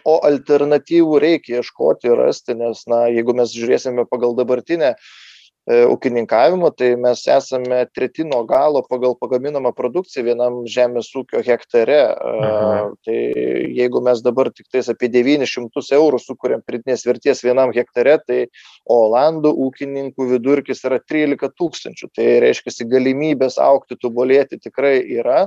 o 0.05 0.19
alternatyvų 0.29 1.21
reikia 1.23 1.61
ieškoti 1.61 2.11
ir 2.11 2.19
rasti, 2.21 2.57
nes, 2.59 2.85
na, 2.91 3.07
jeigu 3.13 3.37
mes 3.37 3.53
žiūrėsime 3.57 4.05
pagal 4.11 4.35
dabartinę 4.37 4.91
e, 4.93 5.79
ūkininkavimo, 5.89 6.69
tai 6.77 6.91
mes 7.01 7.23
esame 7.33 7.81
treti 7.97 8.27
nuo 8.29 8.43
galo 8.49 8.83
pagal 8.85 9.17
pagaminamą 9.21 9.73
produkciją 9.77 10.27
vienam 10.27 10.59
žemės 10.69 11.09
ūkio 11.17 11.41
hektare. 11.47 12.01
Mhm. 12.13 12.91
Tai 13.05 13.19
jeigu 13.81 14.03
mes 14.05 14.21
dabar 14.25 14.53
tik 14.53 14.69
tais 14.73 14.91
apie 14.93 15.09
900 15.13 15.97
eurų 15.99 16.21
sukūrėm 16.23 16.65
pridinės 16.69 17.07
vertės 17.09 17.41
vienam 17.47 17.73
hektare, 17.77 18.19
tai 18.27 18.41
Olandų 18.85 19.55
ūkininkų 19.69 20.29
vidurkis 20.35 20.85
yra 20.85 21.01
13 21.01 21.57
tūkstančių. 21.57 22.13
Tai 22.13 22.29
reiškia, 22.45 22.77
galimybės 22.93 23.57
aukti, 23.63 23.97
tobulėti 23.97 24.61
tikrai 24.61 24.99
yra 25.17 25.47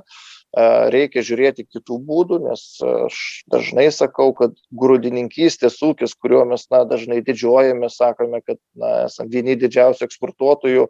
reikia 0.55 1.23
žiūrėti 1.25 1.67
kitų 1.67 1.97
būdų, 2.07 2.39
nes 2.47 2.61
aš 2.81 3.17
dažnai 3.51 3.89
sakau, 3.91 4.31
kad 4.37 4.55
grūdininkystės 4.71 5.81
ūkis, 5.83 6.15
kuriuo 6.15 6.45
mes 6.49 6.65
na, 6.71 6.83
dažnai 6.87 7.19
didžiuojame, 7.25 7.89
sakome, 7.91 8.41
kad 8.45 8.57
na, 8.75 9.09
esame 9.09 9.33
vieni 9.33 9.57
didžiausių 9.59 10.07
eksportuotojų, 10.07 10.87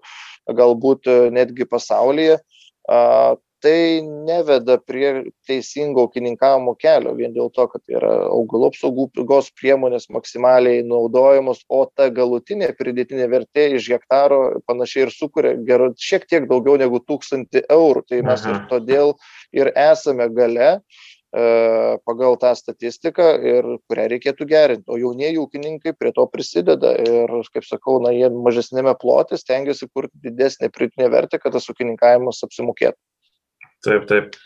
galbūt 0.48 1.10
netgi 1.34 1.68
pasaulyje, 1.68 2.38
tai 3.64 4.02
neveda 4.04 4.78
prie 4.78 5.32
teisingo 5.48 6.06
ūkininkavimo 6.08 6.76
kelio 6.78 7.16
vien 7.18 7.34
dėl 7.34 7.50
to, 7.54 7.66
kad 7.72 7.82
yra 7.90 8.12
augalų 8.30 8.70
apsaugos 8.70 9.50
priemonės 9.58 10.10
maksimaliai 10.14 10.84
naudojamos, 10.86 11.64
o 11.70 11.84
ta 11.90 12.12
galutinė 12.14 12.70
pridėtinė 12.78 13.28
vertė 13.32 13.68
iš 13.80 13.90
hektaro 13.96 14.62
panašiai 14.70 15.08
ir 15.08 15.14
sukuria 15.16 15.56
ger, 15.68 15.88
šiek 15.98 16.30
tiek 16.30 16.48
daugiau 16.50 16.78
negu 16.78 17.02
tūkstantį 17.02 17.66
eurų. 17.74 18.06
Tai 18.08 18.24
mes 18.30 18.46
ir 18.46 18.62
todėl 18.70 19.16
ir 19.58 19.72
esame 19.74 20.30
gale 20.38 20.70
e, 20.78 20.78
pagal 22.06 22.38
tą 22.38 22.54
statistiką 22.62 23.32
ir 23.42 23.74
kurią 23.90 24.08
reikėtų 24.14 24.50
gerinti. 24.54 24.86
O 24.94 25.02
jaunieji 25.02 25.42
ūkininkai 25.42 25.98
prie 25.98 26.14
to 26.14 26.30
prisideda 26.30 26.94
ir, 27.02 27.38
kaip 27.54 27.66
sakau, 27.66 27.98
na, 28.06 28.14
jie 28.14 28.30
mažesnėme 28.30 28.94
plote 29.02 29.42
stengiasi 29.42 29.90
kurti 29.90 30.30
didesnį 30.30 30.70
pritinę 30.70 31.10
vertę, 31.10 31.42
kad 31.42 31.58
tas 31.58 31.70
ūkininkavimas 31.74 32.46
apsimokėtų. 32.46 33.00
Taip, 33.86 34.08
taip. 34.10 34.38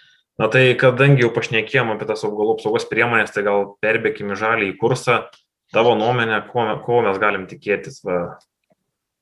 Na 0.41 0.47
tai 0.51 0.71
kadangi 0.79 1.21
jau 1.21 1.31
pašnekėjom 1.35 1.91
apie 1.93 2.07
tas 2.09 2.23
augalų 2.25 2.55
apsaugos 2.57 2.87
priemonės, 2.89 3.33
tai 3.35 3.43
gal 3.45 3.75
perbėkime 3.83 4.37
žalį 4.39 4.71
į 4.71 4.77
kursą. 4.81 5.25
Tavo 5.71 5.93
nuomonė, 5.95 6.41
ko, 6.49 6.65
ko 6.83 7.03
mes 7.05 7.19
galim 7.21 7.45
tikėtis 7.47 8.01
va, 8.03 8.39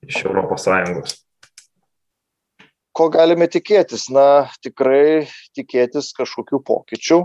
iš 0.07 0.23
ES? 0.25 1.17
Ko 2.95 3.09
galime 3.13 3.45
tikėtis? 3.51 4.07
Na, 4.13 4.49
tikrai 4.63 5.27
tikėtis 5.57 6.13
kažkokių 6.17 6.61
pokyčių. 6.65 7.19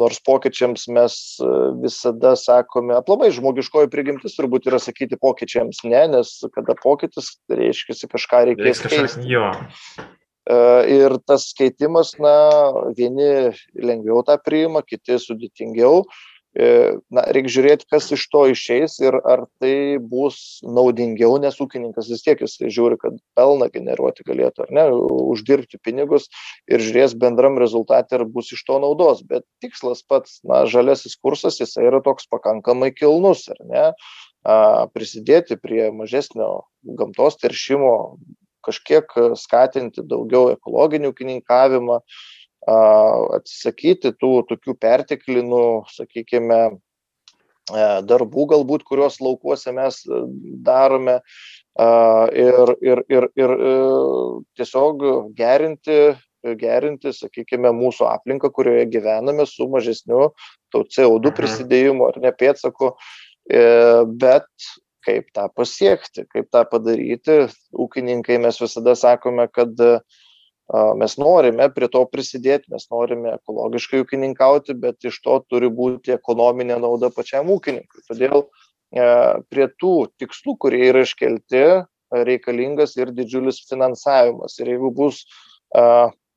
Nors 0.00 0.18
pokyčiams 0.26 0.88
mes 0.90 1.14
e, 1.38 1.48
visada 1.78 2.32
sakome, 2.40 2.96
aplamai 2.96 3.28
žmogiškoji 3.30 3.86
prigimtis 3.92 4.34
turbūt 4.34 4.66
yra 4.66 4.80
sakyti 4.82 5.14
pokyčiams 5.22 5.84
ne, 5.86 6.00
nes 6.10 6.32
kada 6.56 6.74
pokytis, 6.80 7.36
tai 7.46 7.60
reiškia, 7.60 7.94
kažką 8.10 8.40
reikės 8.48 8.82
keisti. 8.82 9.28
Jo. 9.30 9.52
E, 10.46 10.56
ir 10.94 11.18
tas 11.26 11.50
keitimas, 11.58 12.14
na, 12.22 12.36
vieni 12.94 13.50
lengviau 13.74 14.22
tą 14.26 14.38
priima, 14.38 14.84
kiti 14.86 15.18
sudėtingiau. 15.18 16.04
E, 16.56 16.68
na, 17.12 17.24
reikia 17.34 17.52
žiūrėti, 17.56 17.88
kas 17.92 18.06
iš 18.14 18.22
to 18.32 18.44
išeis 18.52 18.94
ir 19.02 19.18
ar 19.28 19.42
tai 19.60 19.98
bus 20.00 20.62
naudingiau, 20.64 21.34
nes 21.42 21.58
ūkininkas 21.60 22.08
vis 22.08 22.22
tiek 22.24 22.40
jis 22.40 22.54
žiūri, 22.62 22.96
kad 23.02 23.18
pelną 23.36 23.68
generuoti 23.74 24.24
galėtų, 24.24 24.64
ar 24.64 24.72
ne, 24.78 24.86
uždirbti 25.34 25.82
pinigus 25.84 26.30
ir 26.70 26.80
žiūrės 26.80 27.18
bendram 27.18 27.58
rezultatui, 27.60 28.22
ar 28.22 28.24
bus 28.38 28.54
iš 28.56 28.62
to 28.70 28.78
naudos. 28.86 29.20
Bet 29.26 29.44
tikslas 29.60 30.06
pats, 30.06 30.38
na, 30.46 30.62
žalesis 30.70 31.18
kursas, 31.18 31.58
jis 31.60 31.76
yra 31.82 32.00
toks 32.06 32.30
pakankamai 32.32 32.94
kilnus, 32.94 33.48
ar 33.52 33.60
ne, 33.66 33.86
prisidėti 34.94 35.58
prie 35.58 35.90
mažesnio 35.90 36.68
gamtos 36.86 37.36
teršimo, 37.42 37.96
kažkiek 38.66 39.12
e, 39.16 39.28
skatinti 39.38 40.04
daugiau 40.06 40.50
ekologinį 40.54 41.12
ūkininkavimą, 41.12 42.00
atsisakyti 42.66 44.10
tų 44.18 44.30
tokių 44.48 44.72
perteklinų, 44.82 45.66
sakykime, 45.94 46.58
darbų 48.06 48.46
galbūt, 48.52 48.84
kuriuos 48.86 49.20
laukuose 49.20 49.72
mes 49.74 50.02
e, 50.06 50.22
darome 50.62 51.20
ir, 51.76 52.72
ir, 52.80 53.02
ir, 53.10 53.28
ir 53.36 53.50
e, 53.50 53.72
tiesiog 54.56 55.02
gerinti, 55.36 56.14
gerinti, 56.60 57.12
sakykime, 57.12 57.72
mūsų 57.74 58.06
aplinką, 58.06 58.52
kurioje 58.54 58.86
gyvename 58.86 59.46
su 59.46 59.66
mažesniu 59.68 60.30
CO2 60.72 61.18
mhm. 61.18 61.34
prisidėjimu 61.34 62.06
ar 62.06 62.20
nepėtsaku, 62.22 62.92
bet 64.20 64.46
kaip 65.06 65.30
tą 65.36 65.46
pasiekti, 65.54 66.26
kaip 66.32 66.50
tą 66.52 66.64
padaryti. 66.68 67.46
Ūkininkai 67.72 68.40
mes 68.42 68.58
visada 68.60 68.96
sakome, 68.98 69.46
kad 69.54 69.78
mes 70.98 71.14
norime 71.22 71.68
prie 71.70 71.86
to 71.92 72.02
prisidėti, 72.10 72.72
mes 72.74 72.88
norime 72.90 73.36
ekologiškai 73.36 74.02
ūkininkauti, 74.02 74.74
bet 74.82 75.06
iš 75.06 75.20
to 75.22 75.38
turi 75.46 75.70
būti 75.70 76.16
ekonominė 76.16 76.80
nauda 76.82 77.12
pačiam 77.14 77.52
ūkininkui. 77.54 78.02
Todėl 78.10 78.48
prie 78.90 79.68
tų 79.78 79.94
tikslų, 80.18 80.56
kurie 80.66 80.82
yra 80.88 81.04
iškelti, 81.06 81.64
reikalingas 82.10 82.96
ir 82.98 83.14
didžiulis 83.14 83.62
finansavimas. 83.70 84.58
Ir 84.62 84.74
jeigu 84.74 84.90
bus 84.94 85.22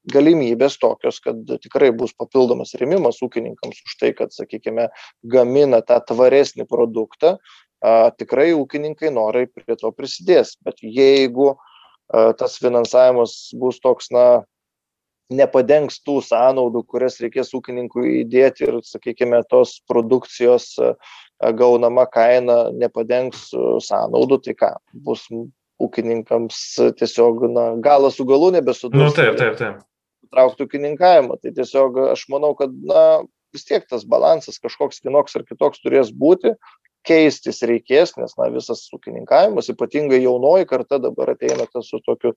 galimybės 0.10 0.78
tokios, 0.82 1.20
kad 1.22 1.42
tikrai 1.62 1.92
bus 1.96 2.14
papildomas 2.18 2.74
remimas 2.80 3.20
ūkininkams 3.26 3.82
už 3.86 3.98
tai, 4.00 4.14
kad, 4.18 4.34
sakykime, 4.34 4.88
gamina 5.22 5.82
tą 5.86 6.00
tvaresnį 6.10 6.66
produktą, 6.70 7.36
a, 7.82 8.12
tikrai 8.16 8.52
ūkininkai 8.58 9.12
norai 9.16 9.48
prie 9.48 9.78
to 9.80 9.92
prisidės. 9.96 10.56
Bet 10.66 10.84
jeigu 10.84 11.54
a, 11.54 12.32
tas 12.40 12.58
finansavimas 12.62 13.52
bus 13.60 13.82
toks, 13.84 14.12
na, 14.16 14.44
nepadengs 15.30 16.00
tų 16.02 16.20
sąnaudų, 16.26 16.84
kurias 16.90 17.20
reikės 17.22 17.54
ūkininkui 17.58 18.24
įdėti 18.24 18.66
ir, 18.66 18.80
sakykime, 18.86 19.44
tos 19.50 19.78
produkcijos 19.90 20.74
gaunama 21.60 22.08
kaina 22.10 22.72
nepadengs 22.76 23.50
sąnaudų, 23.86 24.40
tai 24.48 24.56
ką, 24.58 24.72
bus 25.06 25.28
ūkininkams 25.80 26.58
tiesiog, 27.00 27.46
na, 27.54 27.68
galas 27.84 28.18
su 28.20 28.26
galu 28.28 28.52
nebesudurs. 28.58 29.12
Nu, 29.12 29.16
taip, 29.16 29.38
taip, 29.40 29.60
taip. 29.60 29.86
Traukti 30.34 30.66
ūkininkavimą. 30.68 31.40
Tai 31.42 31.54
tiesiog 31.56 32.02
aš 32.12 32.26
manau, 32.34 32.52
kad, 32.58 32.74
na, 32.90 33.06
vis 33.56 33.66
tiek 33.66 33.86
tas 33.90 34.04
balansas 34.06 34.60
kažkoks 34.62 35.02
vienoks 35.06 35.38
ar 35.40 35.46
kitoks 35.48 35.82
turės 35.86 36.12
būti, 36.14 36.54
keistis 37.10 37.62
reikės, 37.66 38.14
nes 38.20 38.36
na, 38.38 38.50
visas 38.54 38.84
ūkininkavimas, 38.96 39.72
ypatingai 39.74 40.22
jaunoji 40.22 40.68
karta 40.70 41.00
dabar 41.02 41.34
ateina 41.34 41.66
su 41.86 42.00
tokiu 42.06 42.34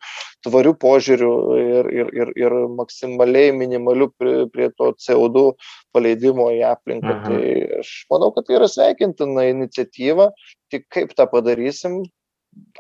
tvariu 0.46 0.72
požiūriu 0.85 1.32
ir, 1.61 1.90
ir, 2.00 2.12
ir, 2.22 2.32
ir 2.40 2.56
maksimaliai 2.78 3.52
minimaliu 3.56 4.08
prie, 4.16 4.35
prie 4.52 4.70
to 4.78 4.92
CO2 5.04 5.52
paleidimo 5.94 6.48
į 6.56 6.64
aplinką. 6.72 7.18
Aha. 7.18 7.28
Tai 7.28 7.80
aš 7.82 7.92
manau, 8.12 8.32
kad 8.35 8.48
tai 8.48 8.58
yra 8.61 8.70
sveikintina 8.70 9.46
iniciatyva, 9.52 10.30
tik 10.72 10.88
kaip 10.92 11.14
tą 11.18 11.28
padarysim, 11.32 12.02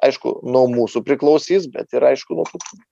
aišku, 0.02 0.34
nuo 0.46 0.64
mūsų 0.70 1.02
priklausys, 1.06 1.68
bet 1.72 1.94
ir 1.94 2.04
aišku, 2.10 2.36
nuo 2.36 2.44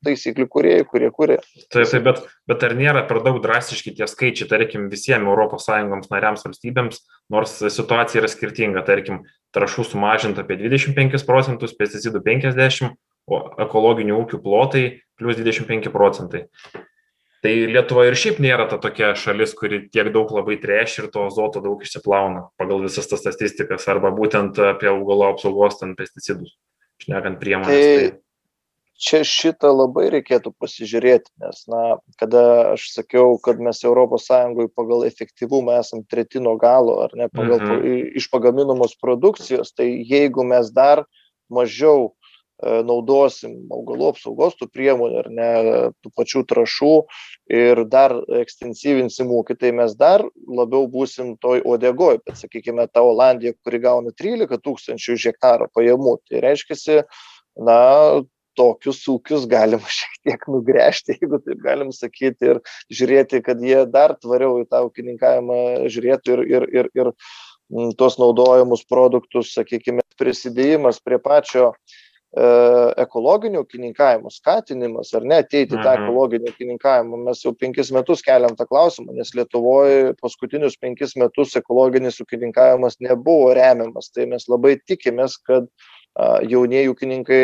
taisyklių 0.07 0.47
kuriejų, 0.51 0.87
kurie 0.91 1.11
kuria. 1.15 1.39
Taip, 1.73 1.89
taip, 1.91 2.05
bet, 2.07 2.23
bet 2.51 2.65
ar 2.67 2.75
nėra 2.79 3.03
per 3.09 3.23
daug 3.27 3.41
drastiški 3.43 3.95
tie 3.99 4.09
skaičiai, 4.11 4.49
tarkim, 4.51 4.89
visiems 4.93 5.27
ES 5.27 6.11
nariams 6.13 6.47
valstybėms, 6.47 7.03
nors 7.33 7.57
situacija 7.61 8.23
yra 8.23 8.31
skirtinga, 8.31 8.85
tarkim, 8.87 9.25
trašų 9.57 9.89
sumažinta 9.91 10.45
apie 10.45 10.59
25 10.61 11.27
procentus, 11.27 11.75
pesticidų 11.77 12.23
50, 12.27 12.95
o 13.31 13.43
ekologinių 13.63 14.17
ūkių 14.23 14.41
plotai 14.43 14.85
plus 15.21 15.39
25 15.39 15.91
procentai. 15.95 16.47
Tai 17.41 17.53
Lietuva 17.73 18.05
ir 18.05 18.17
šiaip 18.21 18.41
nėra 18.45 18.67
ta 18.69 18.77
tokia 18.81 19.15
šalis, 19.17 19.55
kuri 19.57 19.87
tiek 19.89 20.11
daug 20.13 20.29
labai 20.37 20.59
treš 20.61 20.99
ir 21.01 21.07
to 21.13 21.25
azoto 21.25 21.63
daug 21.65 21.81
išsiplauna 21.81 22.51
pagal 22.61 22.83
visas 22.85 23.09
tas 23.09 23.23
statistikas 23.25 23.87
arba 23.89 24.11
būtent 24.13 24.61
apie 24.75 24.91
augalo 24.93 25.31
apsaugos 25.33 25.79
ten 25.81 25.95
pesticidus 25.97 26.59
šnekant 27.01 27.41
priemonės. 27.41 27.71
Tai, 27.73 28.11
tai... 28.11 29.01
čia 29.01 29.23
šitą 29.25 29.71
labai 29.73 30.11
reikėtų 30.17 30.53
pasižiūrėti, 30.61 31.33
nes, 31.41 31.65
na, 31.73 31.83
kada 32.21 32.45
aš 32.75 32.91
sakiau, 32.99 33.39
kad 33.41 33.63
mes 33.63 33.81
ES 33.81 34.29
pagal 34.77 35.07
efektyvumą 35.09 35.81
esam 35.81 36.05
treti 36.05 36.45
nuo 36.45 36.59
galo, 36.61 37.01
ar 37.07 37.17
ne, 37.17 37.31
pagal 37.33 37.57
mhm. 37.57 38.17
iš 38.21 38.29
pagaminamos 38.33 38.99
produkcijos, 39.01 39.73
tai 39.73 39.89
jeigu 40.05 40.45
mes 40.45 40.69
dar 40.77 41.07
mažiau 41.49 42.13
naudosim 42.61 43.55
augalų 43.73 44.11
apsaugos 44.13 44.57
tų 44.59 44.69
priemonių 44.73 45.21
ar 45.23 45.29
ne, 45.33 45.51
tų 46.03 46.13
pačių 46.17 46.43
trašų 46.51 46.93
ir 47.57 47.85
dar 47.91 48.17
ekstensyvinsim 48.41 49.31
ūkį, 49.41 49.57
tai 49.61 49.73
mes 49.77 49.95
dar 49.99 50.25
labiau 50.47 50.87
būsim 50.91 51.37
toj 51.41 51.65
odegoj. 51.65 52.21
Bet 52.27 52.41
sakykime, 52.43 52.89
ta 52.93 53.05
Olandija, 53.07 53.57
kuri 53.65 53.81
gauna 53.83 54.13
13 54.17 54.61
tūkstančių 54.65 55.17
iš 55.17 55.31
hektaro 55.33 55.71
pajamų, 55.75 56.19
tai 56.29 56.45
reiškia, 56.45 57.03
na, 57.61 57.81
tokius 58.59 59.01
ūkius 59.09 59.47
galima 59.51 59.87
šiek 59.99 60.19
tiek 60.27 60.49
nugręžti, 60.51 61.17
jeigu 61.21 61.41
taip 61.45 61.63
galim 61.65 61.95
sakyti, 61.97 62.55
ir 62.55 62.61
žiūrėti, 62.93 63.43
kad 63.47 63.63
jie 63.65 63.85
dar 63.91 64.17
tvariau 64.21 64.61
į 64.63 64.69
tą 64.71 64.85
ūkininkavimą 64.89 65.89
žiūrėtų 65.93 66.37
ir, 66.37 66.45
ir, 66.57 66.69
ir, 66.81 66.91
ir 66.99 67.13
mm, 67.13 67.95
tuos 68.01 68.19
naudojamus 68.21 68.85
produktus, 68.91 69.55
sakykime, 69.57 70.05
prisidėjimas 70.21 71.01
prie 71.01 71.21
pačio 71.23 71.71
e, 71.73 72.00
ekologinio 72.31 73.65
ūkininkavimo, 73.65 74.31
skatinimas 74.31 75.09
ar 75.19 75.25
ne 75.27 75.41
ateiti 75.43 75.75
tą 75.75 75.83
mhm. 75.83 76.05
ekologinį 76.05 76.53
ūkininkavimą. 76.53 77.23
Mes 77.27 77.43
jau 77.43 77.53
penkis 77.59 77.91
metus 77.95 78.23
keliam 78.23 78.55
tą 78.59 78.69
klausimą, 78.71 79.17
nes 79.17 79.33
Lietuvoje 79.35 80.13
paskutinius 80.21 80.79
penkis 80.79 81.17
metus 81.19 81.57
ekologinis 81.59 82.21
ūkininkavimas 82.23 83.01
nebuvo 83.03 83.51
remiamas. 83.59 84.13
Tai 84.15 84.29
mes 84.31 84.47
labai 84.51 84.77
tikimės, 84.87 85.41
kad 85.43 85.67
jaunieji 86.47 86.93
ūkininkai 86.93 87.43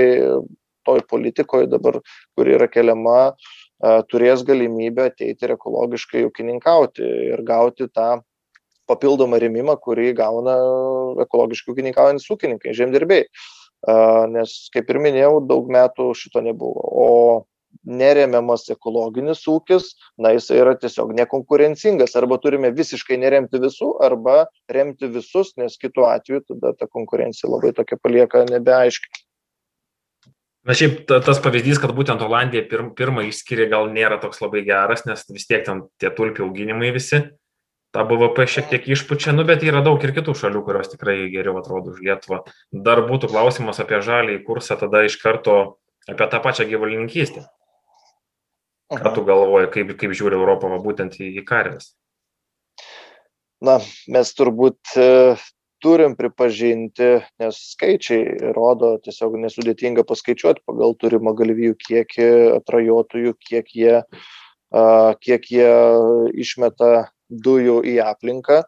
toj 0.87 1.03
politikoj 1.11 1.67
dabar, 1.67 1.99
kur 2.39 2.47
yra 2.47 2.71
keliama, 2.71 3.35
turės 4.11 4.47
galimybę 4.47 5.11
ateiti 5.11 5.45
ir 5.45 5.57
ekologiškai 5.57 6.23
ūkininkauti 6.31 7.11
ir 7.33 7.43
gauti 7.47 7.91
tą 7.91 8.21
papildomą 8.87 9.41
remimą, 9.43 9.75
kurį 9.83 10.13
gauna 10.17 10.55
ekologiškai 11.27 11.75
ūkininkaujantis 11.75 12.31
ūkininkai, 12.31 12.75
žemdirbiai. 12.79 13.27
Nes, 14.33 14.55
kaip 14.75 14.89
ir 14.91 14.99
minėjau, 15.03 15.37
daug 15.47 15.69
metų 15.71 16.11
šito 16.19 16.43
nebuvo. 16.43 16.83
O 16.91 17.11
neremiamas 17.87 18.67
ekologinis 18.73 19.45
ūkis, 19.51 19.93
na, 20.19 20.33
jis 20.35 20.49
yra 20.57 20.75
tiesiog 20.81 21.13
nekonkurencingas. 21.19 22.17
Arba 22.19 22.39
turime 22.43 22.73
visiškai 22.75 23.19
neremti 23.21 23.61
visų, 23.63 23.93
arba 24.03 24.47
remti 24.73 25.11
visus, 25.13 25.55
nes 25.61 25.79
kitu 25.79 26.07
atveju 26.09 26.43
tada 26.49 26.75
ta 26.79 26.91
konkurencija 26.91 27.51
labai 27.53 27.73
tokia 27.77 28.01
palieka 28.03 28.45
nebeaiškiai. 28.51 29.23
Na 30.67 30.75
šiaip 30.75 31.05
ta, 31.07 31.21
tas 31.23 31.39
pavyzdys, 31.39 31.79
kad 31.79 31.93
būtent 31.95 32.23
Olandija 32.27 32.65
pirm, 32.67 32.91
pirmą 32.99 33.23
išskiria, 33.29 33.69
gal 33.71 33.87
nėra 33.93 34.19
toks 34.19 34.41
labai 34.43 34.65
geras, 34.67 35.05
nes 35.07 35.23
vis 35.31 35.47
tiek 35.47 35.63
ten 35.67 35.85
tie 36.03 36.11
tulpių 36.11 36.43
auginimai 36.49 36.91
visi, 36.97 37.23
tą 37.97 38.05
BVP 38.05 38.45
šiek 38.53 38.69
tiek 38.69 38.89
išpučia, 38.93 39.33
nu 39.33 39.47
bet 39.49 39.65
yra 39.65 39.81
daug 39.85 40.03
ir 40.05 40.13
kitų 40.17 40.35
šalių, 40.37 40.63
kurios 40.67 40.93
tikrai 40.93 41.31
geriau 41.33 41.57
atrodo 41.63 41.95
už 41.95 42.03
Lietuvą. 42.05 42.43
Dar 42.73 43.01
būtų 43.09 43.31
klausimas 43.33 43.81
apie 43.81 44.03
žalį 44.05 44.43
kursą, 44.45 44.77
tada 44.77 45.07
iš 45.09 45.17
karto 45.23 45.79
apie 46.05 46.29
tą 46.29 46.43
pačią 46.45 46.69
gyvulininkystę. 46.69 47.47
Ką 48.93 49.15
tu 49.17 49.25
galvoji, 49.27 49.71
kaip, 49.73 49.97
kaip 49.99 50.13
žiūri 50.15 50.37
Europą 50.39 50.71
būtent 50.85 51.17
į, 51.19 51.33
į 51.41 51.47
karves? 51.49 51.95
Na, 53.65 53.81
mes 54.13 54.31
turbūt 54.37 54.93
turim 55.83 56.15
pripažinti, 56.19 57.09
nes 57.41 57.59
skaičiai 57.73 58.53
rodo 58.55 58.97
tiesiog 59.03 59.41
nesudėtinga 59.41 60.05
paskaičiuoti 60.07 60.63
pagal 60.69 60.95
turimą 61.01 61.33
galvijų 61.37 61.81
kiekį, 61.81 62.31
atrajotojų, 62.61 63.35
kiek 63.41 63.75
jie, 63.75 63.99
kiek 65.25 65.51
jie 65.51 65.73
išmeta 66.45 67.09
dujų 67.31 67.81
į 67.87 67.99
aplinką 68.05 68.63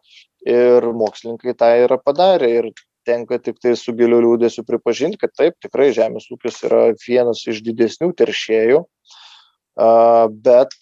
ir 0.47 0.87
mokslininkai 0.95 1.55
tą 1.59 1.71
yra 1.85 1.99
padarę. 2.01 2.49
Ir 2.61 2.71
tenka 3.07 3.39
tik 3.41 3.59
tai 3.63 3.75
su 3.79 3.93
giliu 3.97 4.19
liūdėsiu 4.23 4.65
pripažinti, 4.67 5.19
kad 5.21 5.33
taip, 5.37 5.55
tikrai 5.63 5.89
žemės 5.95 6.29
ūkis 6.33 6.61
yra 6.67 6.81
vienas 7.05 7.45
iš 7.49 7.63
didesnių 7.65 8.11
teršėjų, 8.19 8.83
bet 10.45 10.75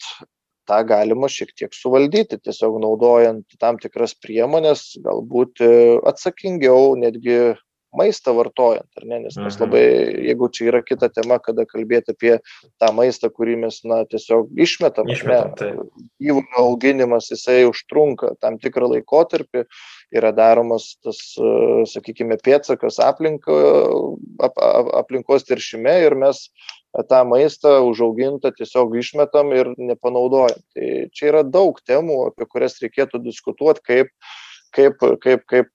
tą 0.67 0.81
galima 0.87 1.29
šiek 1.31 1.53
tiek 1.55 1.75
suvaldyti 1.75 2.39
tiesiog 2.43 2.79
naudojant 2.83 3.45
tam 3.61 3.79
tikras 3.79 4.15
priemones 4.19 4.97
galbūt 5.03 5.63
e, 5.63 5.69
atsakingiau 6.11 6.97
netgi 6.99 7.37
maistą 7.97 8.33
vartojant, 8.37 8.87
ar 8.99 9.05
ne, 9.05 9.19
nes 9.25 9.35
mes 9.37 9.57
mhm. 9.57 9.63
labai, 9.63 9.83
jeigu 10.29 10.49
čia 10.53 10.69
yra 10.71 10.81
kita 10.85 11.09
tema, 11.13 11.39
kada 11.43 11.65
kalbėti 11.69 12.13
apie 12.15 12.33
tą 12.81 12.91
maistą, 12.95 13.31
kurį 13.33 13.57
mes, 13.65 13.81
na, 13.87 14.03
tiesiog 14.09 14.53
išmetam, 14.67 15.09
išmetam 15.13 15.53
tai. 15.59 15.71
gyvūnio 16.23 16.63
auginimas, 16.63 17.31
jisai 17.33 17.63
užtrunka 17.69 18.35
tam 18.41 18.59
tikrą 18.61 18.91
laikotarpį, 18.95 19.65
yra 20.15 20.31
daromas 20.35 20.93
tas, 21.03 21.19
sakykime, 21.91 22.39
pėtsakas 22.43 23.01
aplinko, 23.03 23.57
ap, 24.43 24.59
aplinkos 25.01 25.47
teršime 25.47 25.97
ir 26.05 26.15
mes 26.19 26.47
tą 27.09 27.21
maistą 27.29 27.81
užaugintą 27.85 28.51
tiesiog 28.55 28.95
išmetam 28.97 29.51
ir 29.53 29.73
nepanaudojam. 29.77 30.61
Tai 30.73 30.87
čia 31.13 31.29
yra 31.31 31.43
daug 31.43 31.77
temų, 31.85 32.27
apie 32.31 32.47
kurias 32.49 32.79
reikėtų 32.81 33.21
diskutuoti, 33.25 33.83
kaip, 33.85 34.13
kaip, 34.75 35.03
kaip, 35.21 35.45
kaip 35.49 35.71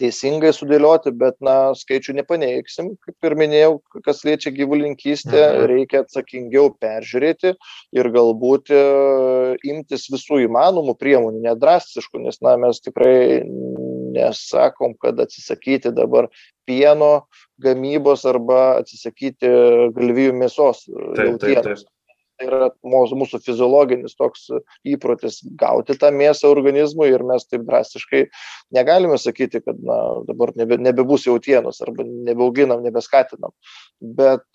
teisingai 0.00 0.52
sudėlioti, 0.54 1.12
bet, 1.16 1.38
na, 1.44 1.72
skaičių 1.76 2.16
nepaneigsim, 2.18 2.92
kaip 3.04 3.28
ir 3.28 3.36
minėjau, 3.40 3.70
kas 4.04 4.22
liečia 4.28 4.52
gyvulinkystę, 4.56 5.38
mhm. 5.38 5.66
reikia 5.72 6.02
atsakingiau 6.04 6.70
peržiūrėti 6.82 7.54
ir 7.96 8.10
galbūt 8.14 8.72
e, 8.74 8.82
imtis 9.72 10.08
visų 10.12 10.42
įmanomų 10.46 10.96
priemonių, 11.00 11.42
nedrastiškų, 11.48 12.26
nes, 12.26 12.40
na, 12.44 12.56
mes 12.60 12.82
tikrai 12.84 13.42
nesakom, 14.16 14.96
kad 15.00 15.18
atsisakyti 15.20 15.92
dabar 15.96 16.30
pieno 16.68 17.26
gamybos 17.62 18.24
arba 18.28 18.78
atsisakyti 18.82 19.50
galvijų 19.96 20.36
mėsos. 20.36 20.86
Taip, 21.16 21.36
taip, 21.42 21.62
taip 21.64 21.86
tai 22.36 22.48
yra 22.48 22.68
mūsų 22.84 23.40
fiziologinis 23.44 24.16
toks 24.18 24.46
įprotis 24.86 25.40
gauti 25.58 25.96
tą 26.00 26.12
mėsą 26.14 26.50
organizmui 26.52 27.08
ir 27.12 27.24
mes 27.26 27.48
taip 27.48 27.66
drastiškai 27.68 28.26
negalime 28.76 29.18
sakyti, 29.20 29.62
kad 29.64 29.80
na, 29.80 29.98
dabar 30.28 30.52
nebe, 30.58 30.78
nebebus 30.82 31.26
jautienos 31.26 31.82
arba 31.84 32.06
nebeauginam, 32.06 32.84
nebeskatinam. 32.84 33.54
Bet 34.00 34.46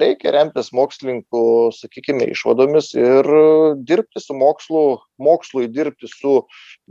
reikia 0.00 0.32
remtis 0.34 0.70
mokslininkų, 0.76 1.42
sakykime, 1.76 2.28
išvadomis 2.32 2.90
ir 2.98 3.28
dirbti 3.88 4.22
su 4.22 4.36
mokslu, 4.38 4.82
mokslui 5.22 5.68
dirbti 5.72 6.10
su 6.10 6.34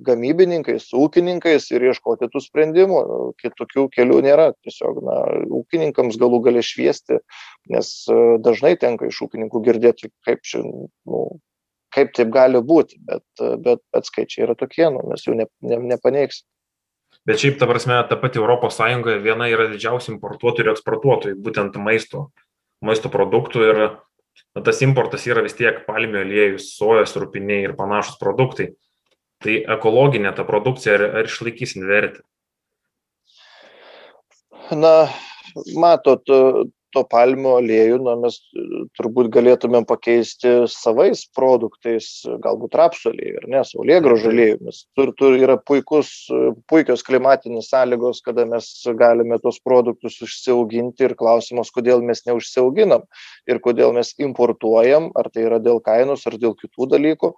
gamybininkais, 0.07 0.89
su 0.89 1.01
ūkininkais 1.05 1.69
ir 1.73 1.87
ieškoti 1.89 2.29
tų 2.33 2.43
sprendimų. 2.43 3.01
Kitokių 3.41 3.87
kelių 3.95 4.21
nėra. 4.27 4.49
Tiesiog, 4.65 5.01
na, 5.05 5.17
ūkininkams 5.61 6.19
galų 6.21 6.41
gali 6.49 6.63
šviesti, 6.65 7.21
nes 7.73 7.93
e, 8.11 8.19
dažnai 8.43 8.75
tenka 8.79 9.09
iš 9.09 9.23
ūkininkų 9.27 9.63
girdėti, 9.65 10.11
kaip 10.27 10.43
čia, 10.47 10.63
nu, 10.63 11.23
kaip 11.95 12.13
taip 12.17 12.29
gali 12.33 12.61
būti, 12.61 12.99
bet, 13.07 13.25
bet, 13.63 13.81
bet 13.93 14.09
skaičiai 14.09 14.45
yra 14.47 14.57
tokie, 14.59 14.85
nu, 14.93 15.03
mes 15.09 15.25
jų 15.25 15.39
ne, 15.39 15.49
ne, 15.65 15.81
nepaneigsime. 15.93 16.49
Bet 17.27 17.41
šiaip, 17.41 17.57
ta 17.59 17.67
prasme, 17.67 17.97
ta 18.07 18.15
pati 18.19 18.39
ES 18.39 18.77
viena 19.23 19.47
yra 19.51 19.67
didžiausių 19.71 20.13
importuotojų 20.13 20.63
ir 20.63 20.71
eksportuotojų, 20.73 21.39
būtent 21.43 21.75
maisto 21.83 22.29
maisto 22.83 23.11
produktų 23.13 23.63
ir 23.67 23.81
na, 23.83 24.61
tas 24.65 24.81
importas 24.85 25.25
yra 25.29 25.43
vis 25.45 25.57
tiek 25.57 25.83
palmių 25.87 26.21
aliejus, 26.23 26.71
sojas, 26.77 27.15
rūpiniai 27.17 27.65
ir 27.67 27.75
panašus 27.77 28.19
produktai. 28.21 28.73
Tai 29.43 29.53
ekologinė 29.77 30.33
ta 30.33 30.45
produkcija 30.47 30.97
ar, 30.97 31.05
ar 31.21 31.29
išlaikysim 31.29 31.85
vertę? 31.89 32.23
Na, 34.73 35.07
matot, 35.77 36.25
to 36.97 37.03
palmių 37.11 37.53
aliejų 37.59 37.99
na, 38.05 38.15
mes 38.23 38.39
e, 38.57 38.65
turbūt 38.97 39.29
galėtumėm 39.33 39.85
pakeisti 39.87 40.53
savais 40.71 41.23
produktais, 41.37 42.09
galbūt 42.43 42.77
rapsų 42.79 43.13
aliejų, 43.13 43.43
ar 43.43 43.47
ne, 43.53 43.63
saulėgrožų 43.69 44.31
aliejų. 44.33 44.57
Mes 44.67 44.81
tur, 44.97 45.13
tur 45.19 45.37
yra 45.37 45.59
puikus, 45.61 46.11
puikios 46.71 47.05
klimatinės 47.07 47.69
sąlygos, 47.73 48.23
kada 48.25 48.47
mes 48.49 48.69
galime 48.97 49.39
tos 49.43 49.61
produktus 49.63 50.19
užsiauginti 50.25 51.07
ir 51.07 51.15
klausimas, 51.19 51.71
kodėl 51.75 52.03
mes 52.05 52.25
neužsiauginam 52.27 53.05
ir 53.47 53.61
kodėl 53.63 53.93
mes 53.97 54.13
importuojam, 54.17 55.11
ar 55.17 55.29
tai 55.33 55.47
yra 55.47 55.61
dėl 55.63 55.81
kainos, 55.85 56.25
ar 56.27 56.39
dėl 56.41 56.57
kitų 56.57 56.89
dalykų. 56.97 57.33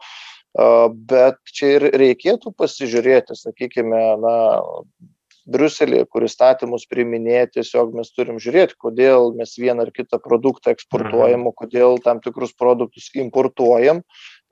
Bet 1.10 1.38
čia 1.54 1.76
ir 1.76 1.84
reikėtų 2.02 2.56
pasižiūrėti, 2.58 3.36
sakykime, 3.38 4.02
na, 4.24 4.36
briuselyje 5.50 6.06
kur 6.12 6.26
įstatymus 6.28 6.86
priiminėja 6.92 7.50
tiesiog 7.58 7.96
mes 7.98 8.12
turim 8.16 8.40
žiūrėt 8.42 8.76
kodėl 8.82 9.34
mes 9.38 9.56
vieną 9.60 9.88
ar 9.88 9.94
kitą 9.96 10.22
produktą 10.24 10.74
eksportuojam 10.76 11.48
o 11.50 11.54
kodėl 11.56 11.98
tam 12.06 12.22
tikrus 12.24 12.54
produktus 12.58 13.10
importuojam 13.18 14.04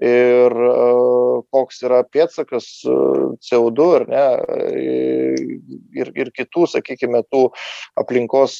ir 0.01 0.57
koks 1.53 1.81
yra 1.86 2.03
pėdsakas 2.05 2.69
CO2 2.86 3.88
ar 3.99 4.07
ne 4.12 4.25
ir, 5.97 6.12
ir 6.15 6.31
kitų, 6.36 6.67
sakykime, 6.73 7.23
tų 7.31 7.47
aplinkos 7.99 8.60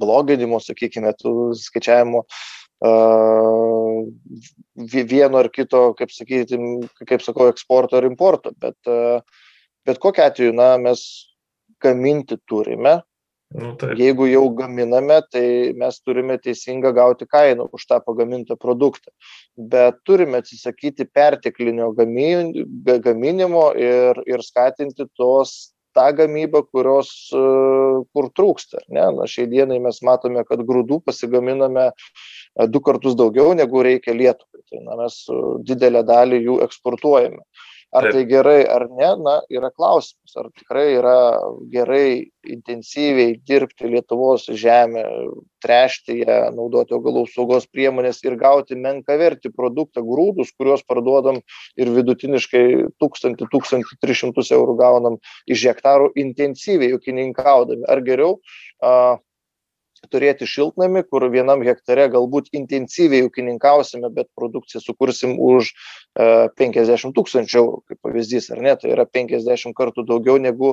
bloginimo, 0.00 0.60
sakykime, 0.62 1.12
tų 1.18 1.34
skaičiavimo 1.58 2.24
vieno 5.10 5.40
ar 5.42 5.50
kito, 5.52 5.82
kaip 5.98 6.12
sakyti, 6.14 6.58
kaip 7.04 7.24
sakau, 7.24 7.50
eksporto 7.52 7.98
ar 7.98 8.06
importo, 8.08 8.54
bet, 8.56 8.78
bet 9.86 10.00
kokiu 10.02 10.26
atveju, 10.26 10.56
na, 10.56 10.74
mes 10.78 11.04
gaminti 11.82 12.38
turime. 12.48 13.00
Nu, 13.50 13.72
taip. 13.74 13.96
Jeigu 13.98 14.28
jau 14.30 14.44
gaminame, 14.54 15.16
tai 15.32 15.72
mes 15.78 15.96
turime 16.06 16.36
teisingą 16.38 16.92
gauti 16.94 17.26
kainą 17.26 17.66
už 17.74 17.86
tą 17.90 17.98
pagamintą 18.06 18.54
produktą. 18.54 19.10
Bet 19.58 19.98
turime 20.06 20.38
atsisakyti 20.38 21.08
perteklinio 21.10 21.90
gaminimo 21.96 23.64
ir, 23.74 24.22
ir 24.30 24.44
skatinti 24.46 25.08
tos 25.18 25.72
tą 25.98 26.06
gamybą, 26.14 26.62
kurios, 26.70 27.10
kur 28.14 28.28
trūksta. 28.38 28.84
Ne? 28.94 29.08
Na, 29.16 29.26
šiai 29.26 29.48
dienai 29.50 29.80
mes 29.82 29.98
matome, 30.06 30.44
kad 30.46 30.62
grūdų 30.66 31.00
pasigaminame 31.06 31.88
du 32.70 32.82
kartus 32.86 33.18
daugiau 33.18 33.50
negu 33.58 33.82
reikia 33.82 34.14
Lietuvai. 34.14 34.62
Tai 34.70 34.84
na, 34.86 35.00
mes 35.02 35.18
didelę 35.66 36.04
dalį 36.06 36.40
jų 36.44 36.60
eksportuojame. 36.68 37.42
Ar 37.90 38.06
tai 38.14 38.22
gerai 38.30 38.60
ar 38.70 38.84
ne, 38.86 39.08
na, 39.18 39.32
yra 39.50 39.72
klausimas, 39.74 40.36
ar 40.38 40.46
tikrai 40.54 40.92
yra 40.94 41.14
gerai 41.72 42.30
intensyviai 42.46 43.32
dirbti 43.42 43.90
Lietuvos 43.90 44.44
žemę, 44.46 45.02
trešti 45.64 46.20
ją, 46.20 46.36
naudoti 46.54 46.94
augalų 46.94 47.24
saugos 47.32 47.66
priemonės 47.66 48.22
ir 48.22 48.36
gauti 48.38 48.78
menkavertį 48.78 49.50
produktą 49.56 50.04
grūdus, 50.06 50.54
kuriuos 50.54 50.86
parduodam 50.86 51.40
ir 51.74 51.90
vidutiniškai 51.96 52.62
1000-1300 53.02 54.46
eurų 54.54 54.76
gaunam 54.78 55.18
iš 55.50 55.66
hektarų 55.72 56.12
intensyviai 56.22 56.94
ūkininkaudami. 56.94 57.88
Ar 57.90 58.04
geriau 58.06 58.38
a, 58.78 59.18
turėti 60.08 60.46
šiltnamį, 60.48 61.02
kur 61.10 61.26
vienam 61.32 61.62
hektare 61.66 62.06
galbūt 62.12 62.48
intensyviai 62.56 63.26
ūkininkausime, 63.26 64.08
bet 64.14 64.30
produkciją 64.38 64.80
sukursim 64.82 65.36
už 65.36 65.72
50 66.16 67.10
e, 67.10 67.12
tūkstančių 67.16 67.58
eurų, 67.60 67.80
kaip 67.90 68.00
pavyzdys, 68.06 68.48
ar 68.54 68.62
ne, 68.64 68.74
tai 68.80 68.94
yra 68.94 69.06
50 69.06 69.76
kartų 69.76 70.06
daugiau 70.08 70.38
negu 70.42 70.72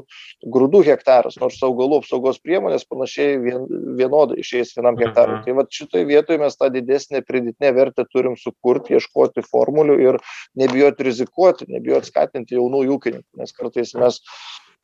grūdų 0.55 0.83
hektaras, 0.87 1.37
nors 1.41 1.59
augalų 1.65 2.01
apsaugos 2.01 2.39
priemonės 2.43 2.87
panašiai 2.89 3.37
vien, 3.43 3.65
vienodai 3.99 4.39
išeis 4.43 4.75
vienam 4.77 4.99
hektarui. 4.99 5.39
Mhm. 5.39 5.45
Tai 5.45 5.57
va 5.59 5.67
šitoje 5.79 6.07
vietoje 6.09 6.41
mes 6.41 6.57
tą 6.57 6.71
didesnę 6.73 7.23
pridėtinę 7.27 7.73
vertę 7.75 8.07
turim 8.11 8.37
sukurti, 8.39 8.95
ieškoti 8.97 9.45
formulių 9.45 9.99
ir 10.05 10.21
nebijoti 10.57 11.09
rizikuoti, 11.09 11.69
nebijoti 11.73 12.13
skatinti 12.13 12.57
jaunų 12.57 12.85
ūkininkų, 12.97 13.41
nes 13.41 13.53
kartais 13.57 13.93
mes 13.97 14.21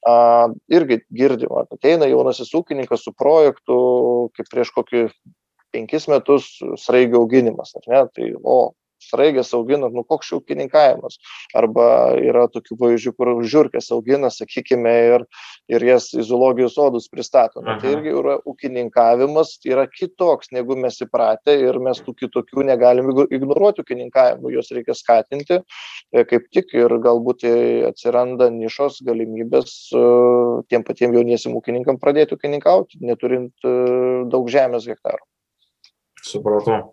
a, 0.09 0.15
irgi 0.71 0.99
girdim, 1.15 1.53
ateina 1.63 2.09
jaunasis 2.11 2.53
ūkininkas 2.57 3.05
su 3.05 3.13
projektu, 3.17 3.77
kaip 4.37 4.51
prieš 4.51 4.73
kokį 4.75 5.07
penkis 5.73 6.07
metus 6.11 6.49
sraigių 6.83 7.21
auginimas, 7.23 7.73
ar 7.79 7.89
ne? 7.89 8.01
Tai, 8.13 8.29
o, 8.43 8.57
sraigės 9.09 9.53
augina, 9.57 9.89
nu 9.93 10.03
koks 10.07 10.31
ūkininkavimas. 10.37 11.19
Arba 11.57 11.87
yra 12.19 12.45
tokių 12.51 12.77
pavyzdžių, 12.79 13.13
kur 13.17 13.33
žiūrkės 13.43 13.91
augina, 13.95 14.31
sakykime, 14.33 14.93
ir, 15.13 15.25
ir 15.71 15.85
jas 15.87 16.09
į 16.15 16.25
zoologijos 16.27 16.77
sodus 16.77 17.09
pristato. 17.11 17.63
Na, 17.65 17.77
tai 17.81 17.93
irgi 17.95 18.13
yra 18.13 18.37
ūkininkavimas, 18.49 19.55
yra 19.69 19.85
kitoks, 19.91 20.51
negu 20.55 20.77
mes 20.79 20.99
įpratę 21.03 21.55
ir 21.59 21.79
mes 21.83 22.01
tų 22.03 22.15
kitokių 22.23 22.67
negalim 22.69 23.11
ignoruoti 23.13 23.83
ūkininkavimų, 23.83 24.53
juos 24.55 24.71
reikia 24.75 24.95
skatinti, 24.97 25.59
e, 26.13 26.25
kaip 26.29 26.49
tik 26.53 26.73
ir 26.77 26.97
galbūt 27.03 27.45
atsiranda 27.89 28.49
nišos 28.53 29.01
galimybės 29.05 29.75
e, 29.93 30.03
tiem 30.71 30.85
patiem 30.87 31.15
jauniesiam 31.17 31.55
ūkininkam 31.59 31.99
pradėti 32.01 32.37
ūkininkauti, 32.37 33.03
neturint 33.05 33.67
e, 33.67 33.75
daug 34.31 34.49
žemės 34.51 34.89
hektarų. 34.89 35.23
Supratau. 36.23 36.92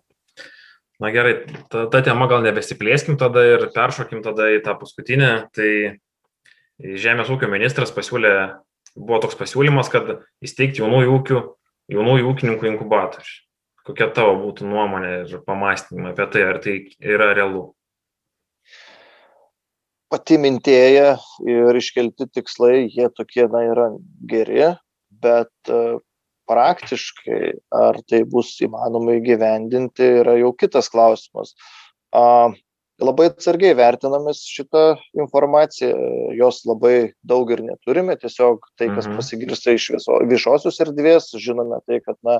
Na 1.01 1.09
gerai, 1.09 1.33
ta, 1.73 1.87
ta 1.89 2.03
tema 2.05 2.27
gal 2.29 2.43
nebesiplėskim 2.45 3.17
tada 3.17 3.41
ir 3.55 3.63
peršokim 3.73 4.21
tada 4.21 4.51
į 4.53 4.61
tą 4.65 4.75
paskutinę. 4.77 5.31
Tai 5.55 5.71
Žemės 6.81 7.29
ūkio 7.29 7.45
ministras 7.49 7.91
pasiūlė, 7.93 8.33
buvo 8.97 9.19
toks 9.21 9.37
pasiūlymas, 9.37 9.89
kad 9.93 10.07
įsteigti 10.41 10.81
jaunųjų 10.81 11.11
ūkių, 11.17 11.41
jaunųjų 11.93 12.29
ūkininkų 12.31 12.69
inkubatorių. 12.71 13.33
Kokia 13.85 14.07
tavo 14.13 14.33
būtų 14.43 14.65
nuomonė 14.69 15.11
ir 15.25 15.43
pamastymai 15.45 16.13
apie 16.13 16.27
tai, 16.33 16.45
ar 16.45 16.59
tai 16.61 16.75
yra 17.01 17.31
realu? 17.37 17.63
Pati 20.11 20.37
mintėja 20.41 21.15
ir 21.49 21.77
iškelti 21.79 22.27
tikslai, 22.33 22.87
jie 22.91 23.07
tokie, 23.15 23.45
na, 23.49 23.63
yra 23.69 23.87
geri, 24.29 24.73
bet 25.09 25.73
praktiškai, 26.49 27.53
ar 27.75 28.01
tai 28.09 28.23
bus 28.29 28.55
įmanoma 28.63 29.19
įgyvendinti, 29.19 30.07
yra 30.23 30.37
jau 30.39 30.51
kitas 30.57 30.89
klausimas. 30.91 31.53
A, 32.11 32.51
labai 33.01 33.29
atsargiai 33.31 33.75
vertinamės 33.77 34.43
šitą 34.49 34.83
informaciją, 35.17 35.91
jos 36.37 36.61
labai 36.69 37.13
daug 37.27 37.49
ir 37.53 37.63
neturime, 37.65 38.15
tiesiog 38.19 38.63
tai, 38.77 38.91
kas 38.93 39.07
mhm. 39.07 39.17
pasigirsta 39.19 39.75
iš 39.75 39.89
viso, 39.97 40.19
viešosios 40.29 40.79
erdvės, 40.85 41.31
žinome 41.41 41.81
tai, 41.87 42.01
kad 42.05 42.17
na, 42.27 42.39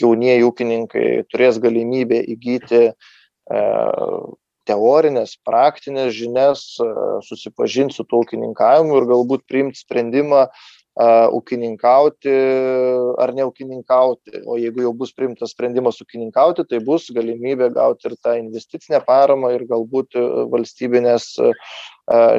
jaunieji 0.00 0.46
ūkininkai 0.48 1.06
turės 1.30 1.60
galimybę 1.62 2.20
įgyti 2.34 2.82
e, 2.90 3.62
teorinės, 4.70 5.36
praktinės 5.46 6.12
žinias, 6.16 6.66
e, 6.82 6.90
susipažinti 7.26 7.96
su 7.96 8.06
to 8.08 8.24
ūkininkavimu 8.24 9.00
ir 9.00 9.08
galbūt 9.14 9.46
priimti 9.50 9.82
sprendimą, 9.82 10.48
ūkininkauti 10.98 12.32
ar 13.22 13.32
neūkininkauti. 13.36 14.42
O 14.46 14.56
jeigu 14.58 14.82
jau 14.82 14.92
bus 14.96 15.12
priimtas 15.14 15.54
sprendimas 15.54 16.00
ūkininkauti, 16.02 16.66
tai 16.68 16.80
bus 16.84 17.06
galimybė 17.14 17.70
gauti 17.74 18.10
ir 18.10 18.16
tą 18.22 18.34
investicinę 18.40 19.00
paramą 19.06 19.52
ir 19.54 19.66
galbūt 19.70 20.18
e, 20.18 20.24
valstybinės 20.50 21.38
e, 21.38 21.52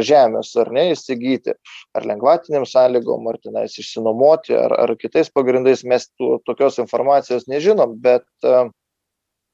žemės 0.04 0.52
ar 0.60 0.72
ne 0.76 0.90
įsigyti, 0.92 1.56
ar 1.96 2.06
lengvatiniam 2.06 2.66
sąlygom, 2.68 3.28
ar 3.32 3.40
tenais 3.40 3.78
išsinuomoti, 3.80 4.54
ar, 4.58 4.76
ar 4.84 4.96
kitais 5.00 5.32
pagrindais 5.32 5.86
mes 5.88 6.10
tų, 6.20 6.42
tokios 6.46 6.78
informacijos 6.84 7.48
nežinom, 7.48 7.96
bet 8.04 8.28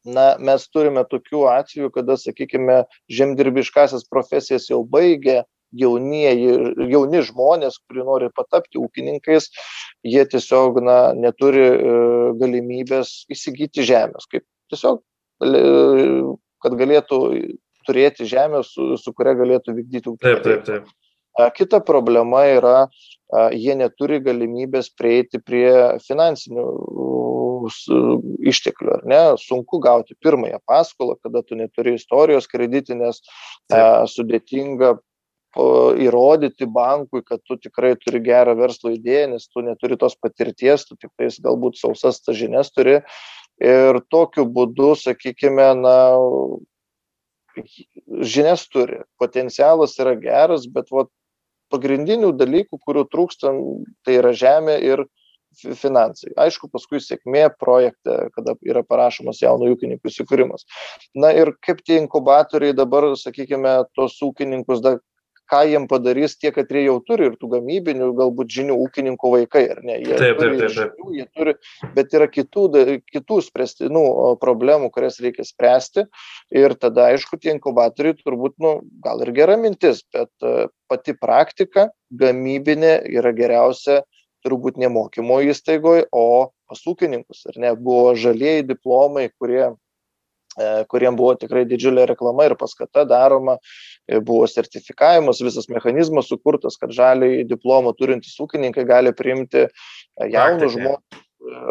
na, 0.07 0.25
mes 0.39 0.65
turime 0.73 1.03
tokių 1.05 1.45
atvejų, 1.51 1.91
kada, 1.93 2.17
sakykime, 2.17 2.81
žemdirbiškasias 3.13 4.07
profesijas 4.09 4.69
jau 4.71 4.81
baigė 4.87 5.43
jaunieji, 5.75 6.53
jauni 6.91 7.21
žmonės, 7.27 7.79
kurie 7.87 8.05
nori 8.07 8.29
patapti 8.35 8.79
ūkininkais, 8.81 9.49
jie 10.07 10.23
tiesiog 10.31 10.81
na, 10.83 10.97
neturi 11.17 11.65
e, 11.67 11.95
galimybės 12.39 13.25
įsigyti 13.33 13.85
žemės. 13.87 14.29
Kaip 14.31 14.45
tiesiog, 14.71 15.01
kad 16.63 16.77
galėtų 16.79 17.19
turėti 17.87 18.27
žemę, 18.27 18.63
su, 18.67 18.95
su 18.99 19.13
kuria 19.15 19.35
galėtų 19.39 19.75
vykdyti 19.77 20.11
ūkininką. 20.11 20.41
Taip, 20.43 20.63
taip, 20.65 20.87
taip. 20.87 21.53
Kita 21.53 21.79
problema 21.85 22.47
yra, 22.49 22.77
jie 23.53 23.75
neturi 23.77 24.17
galimybės 24.25 24.89
prieiti 24.97 25.37
prie 25.37 25.99
finansinių 26.07 26.63
išteklių, 28.47 28.93
ar 28.95 29.03
ne? 29.05 29.21
Sunku 29.41 29.79
gauti 29.83 30.17
pirmąją 30.23 30.59
paskolą, 30.65 31.17
kada 31.23 31.43
tu 31.43 31.57
neturi 31.59 31.95
istorijos 31.97 32.47
kreditinės, 32.49 33.21
Taip. 33.69 34.07
sudėtinga 34.13 34.95
įrodyti 36.07 36.67
bankui, 36.69 37.23
kad 37.25 37.41
tu 37.45 37.57
tikrai 37.57 37.95
turi 37.99 38.21
gerą 38.23 38.55
verslo 38.59 38.91
idėją, 38.93 39.33
nes 39.33 39.47
tu 39.49 39.63
neturi 39.65 39.97
tos 39.99 40.15
patirties, 40.19 40.85
tu 40.87 40.97
tik 40.99 41.11
tais 41.17 41.39
galbūt 41.43 41.79
sausas 41.79 42.21
tas 42.21 42.37
žinias 42.37 42.71
turi. 42.73 42.99
Ir 43.57 44.01
tokiu 44.13 44.45
būdu, 44.53 44.93
sakykime, 45.01 45.71
na, 45.81 45.97
žinias 48.21 48.67
turi, 48.69 49.01
potencialas 49.17 49.97
yra 50.01 50.13
geras, 50.21 50.67
bet 50.69 50.91
vat, 50.93 51.09
pagrindinių 51.73 52.31
dalykų, 52.37 52.79
kurių 52.79 53.07
trūksta, 53.11 53.51
tai 54.05 54.19
yra 54.21 54.33
žemė 54.37 54.77
ir 54.85 55.03
finansai. 55.57 56.31
Aišku, 56.37 56.69
paskui 56.71 56.99
sėkmė 57.01 57.47
projekte, 57.59 58.27
kada 58.35 58.53
yra 58.67 58.83
parašomas 58.85 59.41
jaunų 59.41 59.73
ūkininkų 59.73 60.11
įsikūrimas. 60.11 60.67
Na 61.17 61.31
ir 61.33 61.55
kaip 61.65 61.81
tie 61.83 61.97
inkubatoriai 62.03 62.75
dabar, 62.77 63.09
sakykime, 63.17 63.79
tos 63.97 64.19
ūkininkus 64.23 64.83
dar 64.85 64.99
ką 65.49 65.61
jiem 65.69 65.87
padarys 65.89 66.35
tie, 66.37 66.51
kad 66.55 66.71
jie 66.71 66.83
jau 66.85 66.97
turi 67.05 67.29
ir 67.29 67.37
tų 67.39 67.49
gamybinių, 67.55 68.09
galbūt 68.17 68.51
žinių 68.57 68.77
ūkininkų 68.85 69.31
vaikai, 69.33 69.63
ar 69.73 69.81
ne? 69.85 69.99
Jie 70.03 70.17
taip, 70.19 70.41
taip, 70.41 70.57
taip. 70.59 70.73
Žinių, 70.75 71.13
jie 71.17 71.27
turi, 71.37 71.55
bet 71.95 72.17
yra 72.17 72.27
kitų, 72.31 72.65
kitų 73.13 73.39
spręstinų 73.47 74.03
problemų, 74.43 74.91
kurias 74.95 75.21
reikia 75.23 75.47
spręsti. 75.47 76.07
Ir 76.55 76.75
tada, 76.79 77.09
aišku, 77.13 77.39
tie 77.41 77.53
inkubatoriai 77.55 78.17
turbūt, 78.19 78.57
nu, 78.63 78.77
gal 79.03 79.23
ir 79.25 79.33
gera 79.37 79.57
mintis, 79.59 80.03
bet 80.13 80.31
e, 80.43 80.67
pati 80.91 81.15
praktika 81.17 81.89
gamybinė 82.11 82.99
yra 83.17 83.33
geriausia 83.35 84.03
turbūt 84.45 84.77
ne 84.79 84.89
mokymo 84.91 85.41
įstaigoje, 85.49 86.07
o 86.15 86.53
pas 86.69 86.83
ūkininkus. 86.87 87.45
Ar 87.51 87.59
ne, 87.63 87.73
buvo 87.75 88.13
žalieji 88.19 88.67
diplomai, 88.69 89.27
kurie 89.39 89.71
kuriem 90.91 91.17
buvo 91.19 91.35
tikrai 91.39 91.65
didžiulė 91.69 92.07
reklama 92.09 92.47
ir 92.47 92.57
paskata 92.59 93.05
daroma, 93.09 93.57
e, 94.07 94.19
buvo 94.19 94.47
sertifikavimas, 94.49 95.43
visas 95.45 95.69
mechanizmas 95.69 96.31
sukurtas, 96.31 96.79
kad 96.81 96.95
žaliai 96.95 97.45
diplomą 97.47 97.93
turintys 97.97 98.37
ūkininkai 98.43 98.87
gali 98.89 99.13
priimti 99.15 99.67
e, 99.67 99.71
jaunus 100.33 100.75
žmonės 100.77 101.23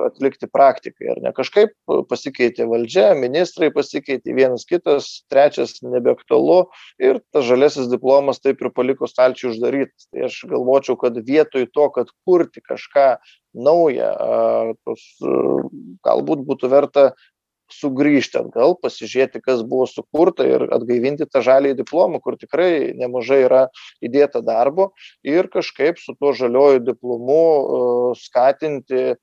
atlikti 0.07 0.49
praktikai, 0.51 1.09
ar 1.13 1.21
ne? 1.23 1.33
Kažkaip 1.37 1.73
pasikeitė 2.11 2.67
valdžia, 2.71 3.11
ministrai 3.19 3.69
pasikeitė, 3.75 4.35
vienas 4.37 4.65
kitas, 4.69 5.09
trečias 5.33 5.77
nebeaktualu 5.85 6.63
ir 7.03 7.21
tas 7.35 7.47
žalesis 7.49 7.91
diplomas 7.93 8.41
taip 8.43 8.63
ir 8.63 8.73
paliko 8.75 9.09
stalčių 9.11 9.51
uždarytas. 9.53 10.09
Tai 10.11 10.27
aš 10.31 10.41
galvočiau, 10.51 10.99
kad 11.01 11.19
vietoj 11.19 11.69
to, 11.75 11.89
kad 11.95 12.13
kurti 12.27 12.63
kažką 12.65 13.09
naują, 13.67 14.13
tos, 14.85 15.07
galbūt 16.07 16.45
būtų 16.49 16.73
verta 16.73 17.11
sugrįžti 17.73 18.39
atgal, 18.41 18.77
pasižiūrėti, 18.83 19.43
kas 19.45 19.63
buvo 19.67 19.87
sukurta 19.91 20.47
ir 20.47 20.67
atgaivinti 20.75 21.27
tą 21.31 21.43
žalį 21.45 21.75
diplomą, 21.79 22.21
kur 22.23 22.39
tikrai 22.39 22.95
nemažai 22.99 23.43
yra 23.47 23.63
įdėta 24.05 24.43
darbo 24.47 24.93
ir 25.27 25.51
kažkaip 25.53 25.99
su 26.03 26.15
tuo 26.19 26.33
žalioju 26.37 26.85
diplomu 26.87 27.43
uh, 27.43 28.11
skatinti 28.19 29.17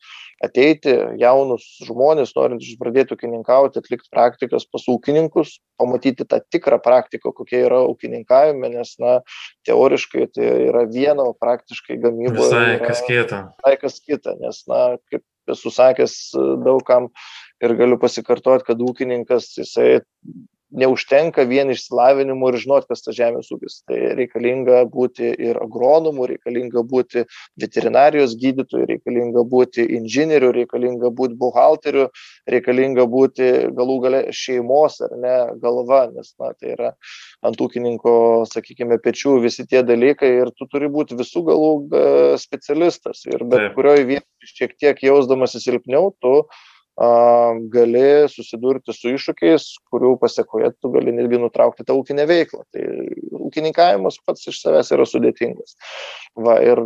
ateiti 0.44 0.94
jaunus 1.22 1.66
žmonės, 1.88 2.36
norintys 2.36 2.76
pradėti 2.80 3.16
ūkininkauti, 3.16 3.80
atlikti 3.80 4.12
praktikas 4.12 4.68
pas 4.68 4.88
ūkininkus, 4.92 5.58
pamatyti 5.80 6.28
tą 6.28 6.42
tikrą 6.52 6.80
praktiką, 6.84 7.32
kokia 7.36 7.64
yra 7.70 7.82
ūkininkavime, 7.88 8.74
nes, 8.76 8.96
na, 9.02 9.20
teoriškai 9.68 10.28
tai 10.36 10.50
yra 10.68 10.84
viena, 10.92 11.24
o 11.24 11.36
praktiškai 11.40 12.00
gamyboje. 12.04 12.50
Visai 12.50 12.80
kas 12.84 13.04
kita. 13.08 13.44
Visai 13.64 13.78
kas 13.82 14.02
kita, 14.04 14.36
nes, 14.42 14.64
na, 14.68 14.82
kaip 15.12 15.24
esu 15.52 15.72
sakęs 15.74 16.16
daugam 16.66 17.10
ir 17.64 17.76
galiu 17.80 18.00
pasikartoti, 18.02 18.68
kad 18.70 18.84
ūkininkas 18.84 19.52
jisai 19.58 20.02
neužtenka 20.74 21.46
vien 21.50 21.72
išsilavinimo 21.74 22.50
ir 22.52 22.58
žinot, 22.64 22.88
kas 22.90 23.04
tas 23.06 23.16
žemės 23.18 23.52
ūkis. 23.54 23.80
Tai 23.88 24.00
reikalinga 24.18 24.84
būti 24.92 25.30
ir 25.32 25.60
agronomų, 25.62 26.28
reikalinga 26.34 26.84
būti 26.90 27.26
veterinarijos 27.62 28.36
gydytojų, 28.42 28.88
reikalinga 28.90 29.46
būti 29.50 29.86
inžinierių, 30.00 30.52
reikalinga 30.60 31.14
būti 31.14 31.38
buhalterių, 31.40 32.08
reikalinga 32.50 33.08
būti 33.10 33.52
galų 33.78 34.00
gale 34.06 34.24
šeimos 34.36 35.00
ar 35.06 35.16
ne 35.20 35.38
galva, 35.62 36.06
nes 36.14 36.34
na, 36.42 36.54
tai 36.58 36.74
yra 36.76 36.94
ant 37.46 37.62
ūkininko, 37.62 38.16
sakykime, 38.50 39.00
pečių 39.04 39.38
visi 39.44 39.68
tie 39.70 39.84
dalykai 39.86 40.32
ir 40.42 40.54
tu 40.58 40.68
turi 40.72 40.90
būti 40.92 41.18
visų 41.20 41.46
galų 41.50 41.72
specialistas. 42.42 43.26
Ir 43.30 43.46
bet 43.50 43.74
kurioje 43.78 44.08
vietoje 44.10 44.54
šiek 44.54 44.78
tiek 44.80 45.04
jausdamasi 45.06 45.62
silpniau, 45.64 46.12
tu 46.24 46.44
gali 46.98 48.30
susidurti 48.30 48.94
su 48.94 49.14
iššūkiais, 49.16 49.64
kurių 49.90 50.18
pasiekoje 50.22 50.74
tu 50.80 50.92
gali 50.94 51.12
netgi 51.12 51.40
nutraukti 51.42 51.86
tą 51.86 51.96
ūkinę 51.98 52.28
veiklą. 52.30 52.64
Tai 52.72 52.84
ūkininkavimas 53.50 54.20
pats 54.26 54.48
iš 54.48 54.62
savęs 54.62 54.92
yra 54.94 55.06
sudėtingas. 55.10 55.76
Va, 56.38 56.60
ir 56.62 56.86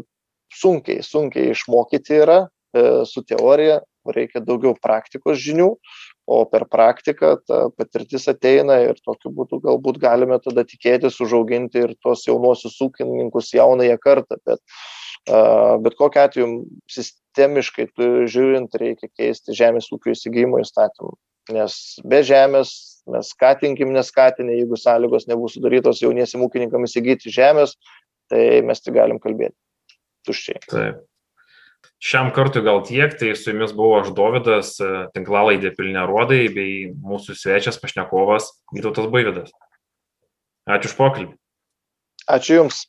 sunkiai, 0.55 1.03
sunkiai 1.03 1.51
išmokyti 1.51 2.21
yra 2.23 2.47
e, 2.47 3.03
su 3.05 3.23
teorija, 3.27 3.81
reikia 4.07 4.39
daugiau 4.39 4.71
praktikos 4.79 5.41
žinių, 5.43 5.73
o 6.27 6.37
per 6.47 6.63
praktiką 6.71 7.33
ta 7.43 7.59
patirtis 7.75 8.27
ateina 8.31 8.79
ir 8.85 8.95
tokiu 9.03 9.31
būdu 9.35 9.59
galbūt 9.63 9.99
galime 9.99 10.39
tada 10.43 10.63
tikėtis 10.67 11.19
užauginti 11.23 11.83
ir 11.83 11.95
tuos 11.99 12.23
jaunuosius 12.27 12.79
ūkininkus 12.83 13.51
jaunąją 13.55 13.97
kartą. 13.99 14.39
Bet 14.47 14.63
bet 15.27 15.97
kokiu 15.99 16.23
atveju 16.23 16.49
sistemiškai 16.91 17.89
žiūrint 18.31 18.75
reikia 18.79 19.09
keisti 19.11 19.55
žemės 19.57 19.89
ūkio 19.93 20.15
įsigijimo 20.15 20.61
įstatymą. 20.63 21.15
Nes 21.55 21.75
be 22.03 22.21
žemės 22.27 22.71
mes 23.07 23.29
skatinkim 23.31 23.93
neskatinę, 23.95 24.55
jeigu 24.57 24.79
sąlygos 24.79 25.29
nebus 25.29 25.55
sudarytos 25.55 26.01
jauniesiam 26.03 26.43
ūkininkam 26.43 26.83
įsigyti 26.87 27.31
žemės, 27.31 27.77
tai 28.31 28.63
mes 28.67 28.83
tik 28.83 28.97
galim 28.97 29.21
kalbėti. 29.23 29.55
Tuščiai. 30.27 30.59
Taip. 30.67 31.05
Šiam 32.03 32.29
kartui 32.35 32.61
gal 32.65 32.83
tiek, 32.85 33.15
tai 33.17 33.31
su 33.33 33.49
jumis 33.53 33.71
buvo 33.73 34.01
aš 34.01 34.11
Davidas, 34.17 34.75
tinklalaidė 35.15 35.71
Pilne 35.77 36.03
Rodai, 36.05 36.43
bei 36.53 36.91
mūsų 36.93 37.33
svečias 37.39 37.79
pašnekovas 37.81 38.51
Vytautas 38.75 39.07
Baividas. 39.13 39.55
Ačiū 40.67 40.91
už 40.91 40.97
pokalbį. 40.99 41.33
Ačiū 42.27 42.59
Jums. 42.59 42.83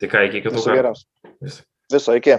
Tai 0.00 0.10
ką, 0.10 0.24
iki 0.30 0.42
kitų 0.46 0.64
kartų. 0.64 0.94
Viso 1.92 2.14
iki. 2.16 2.36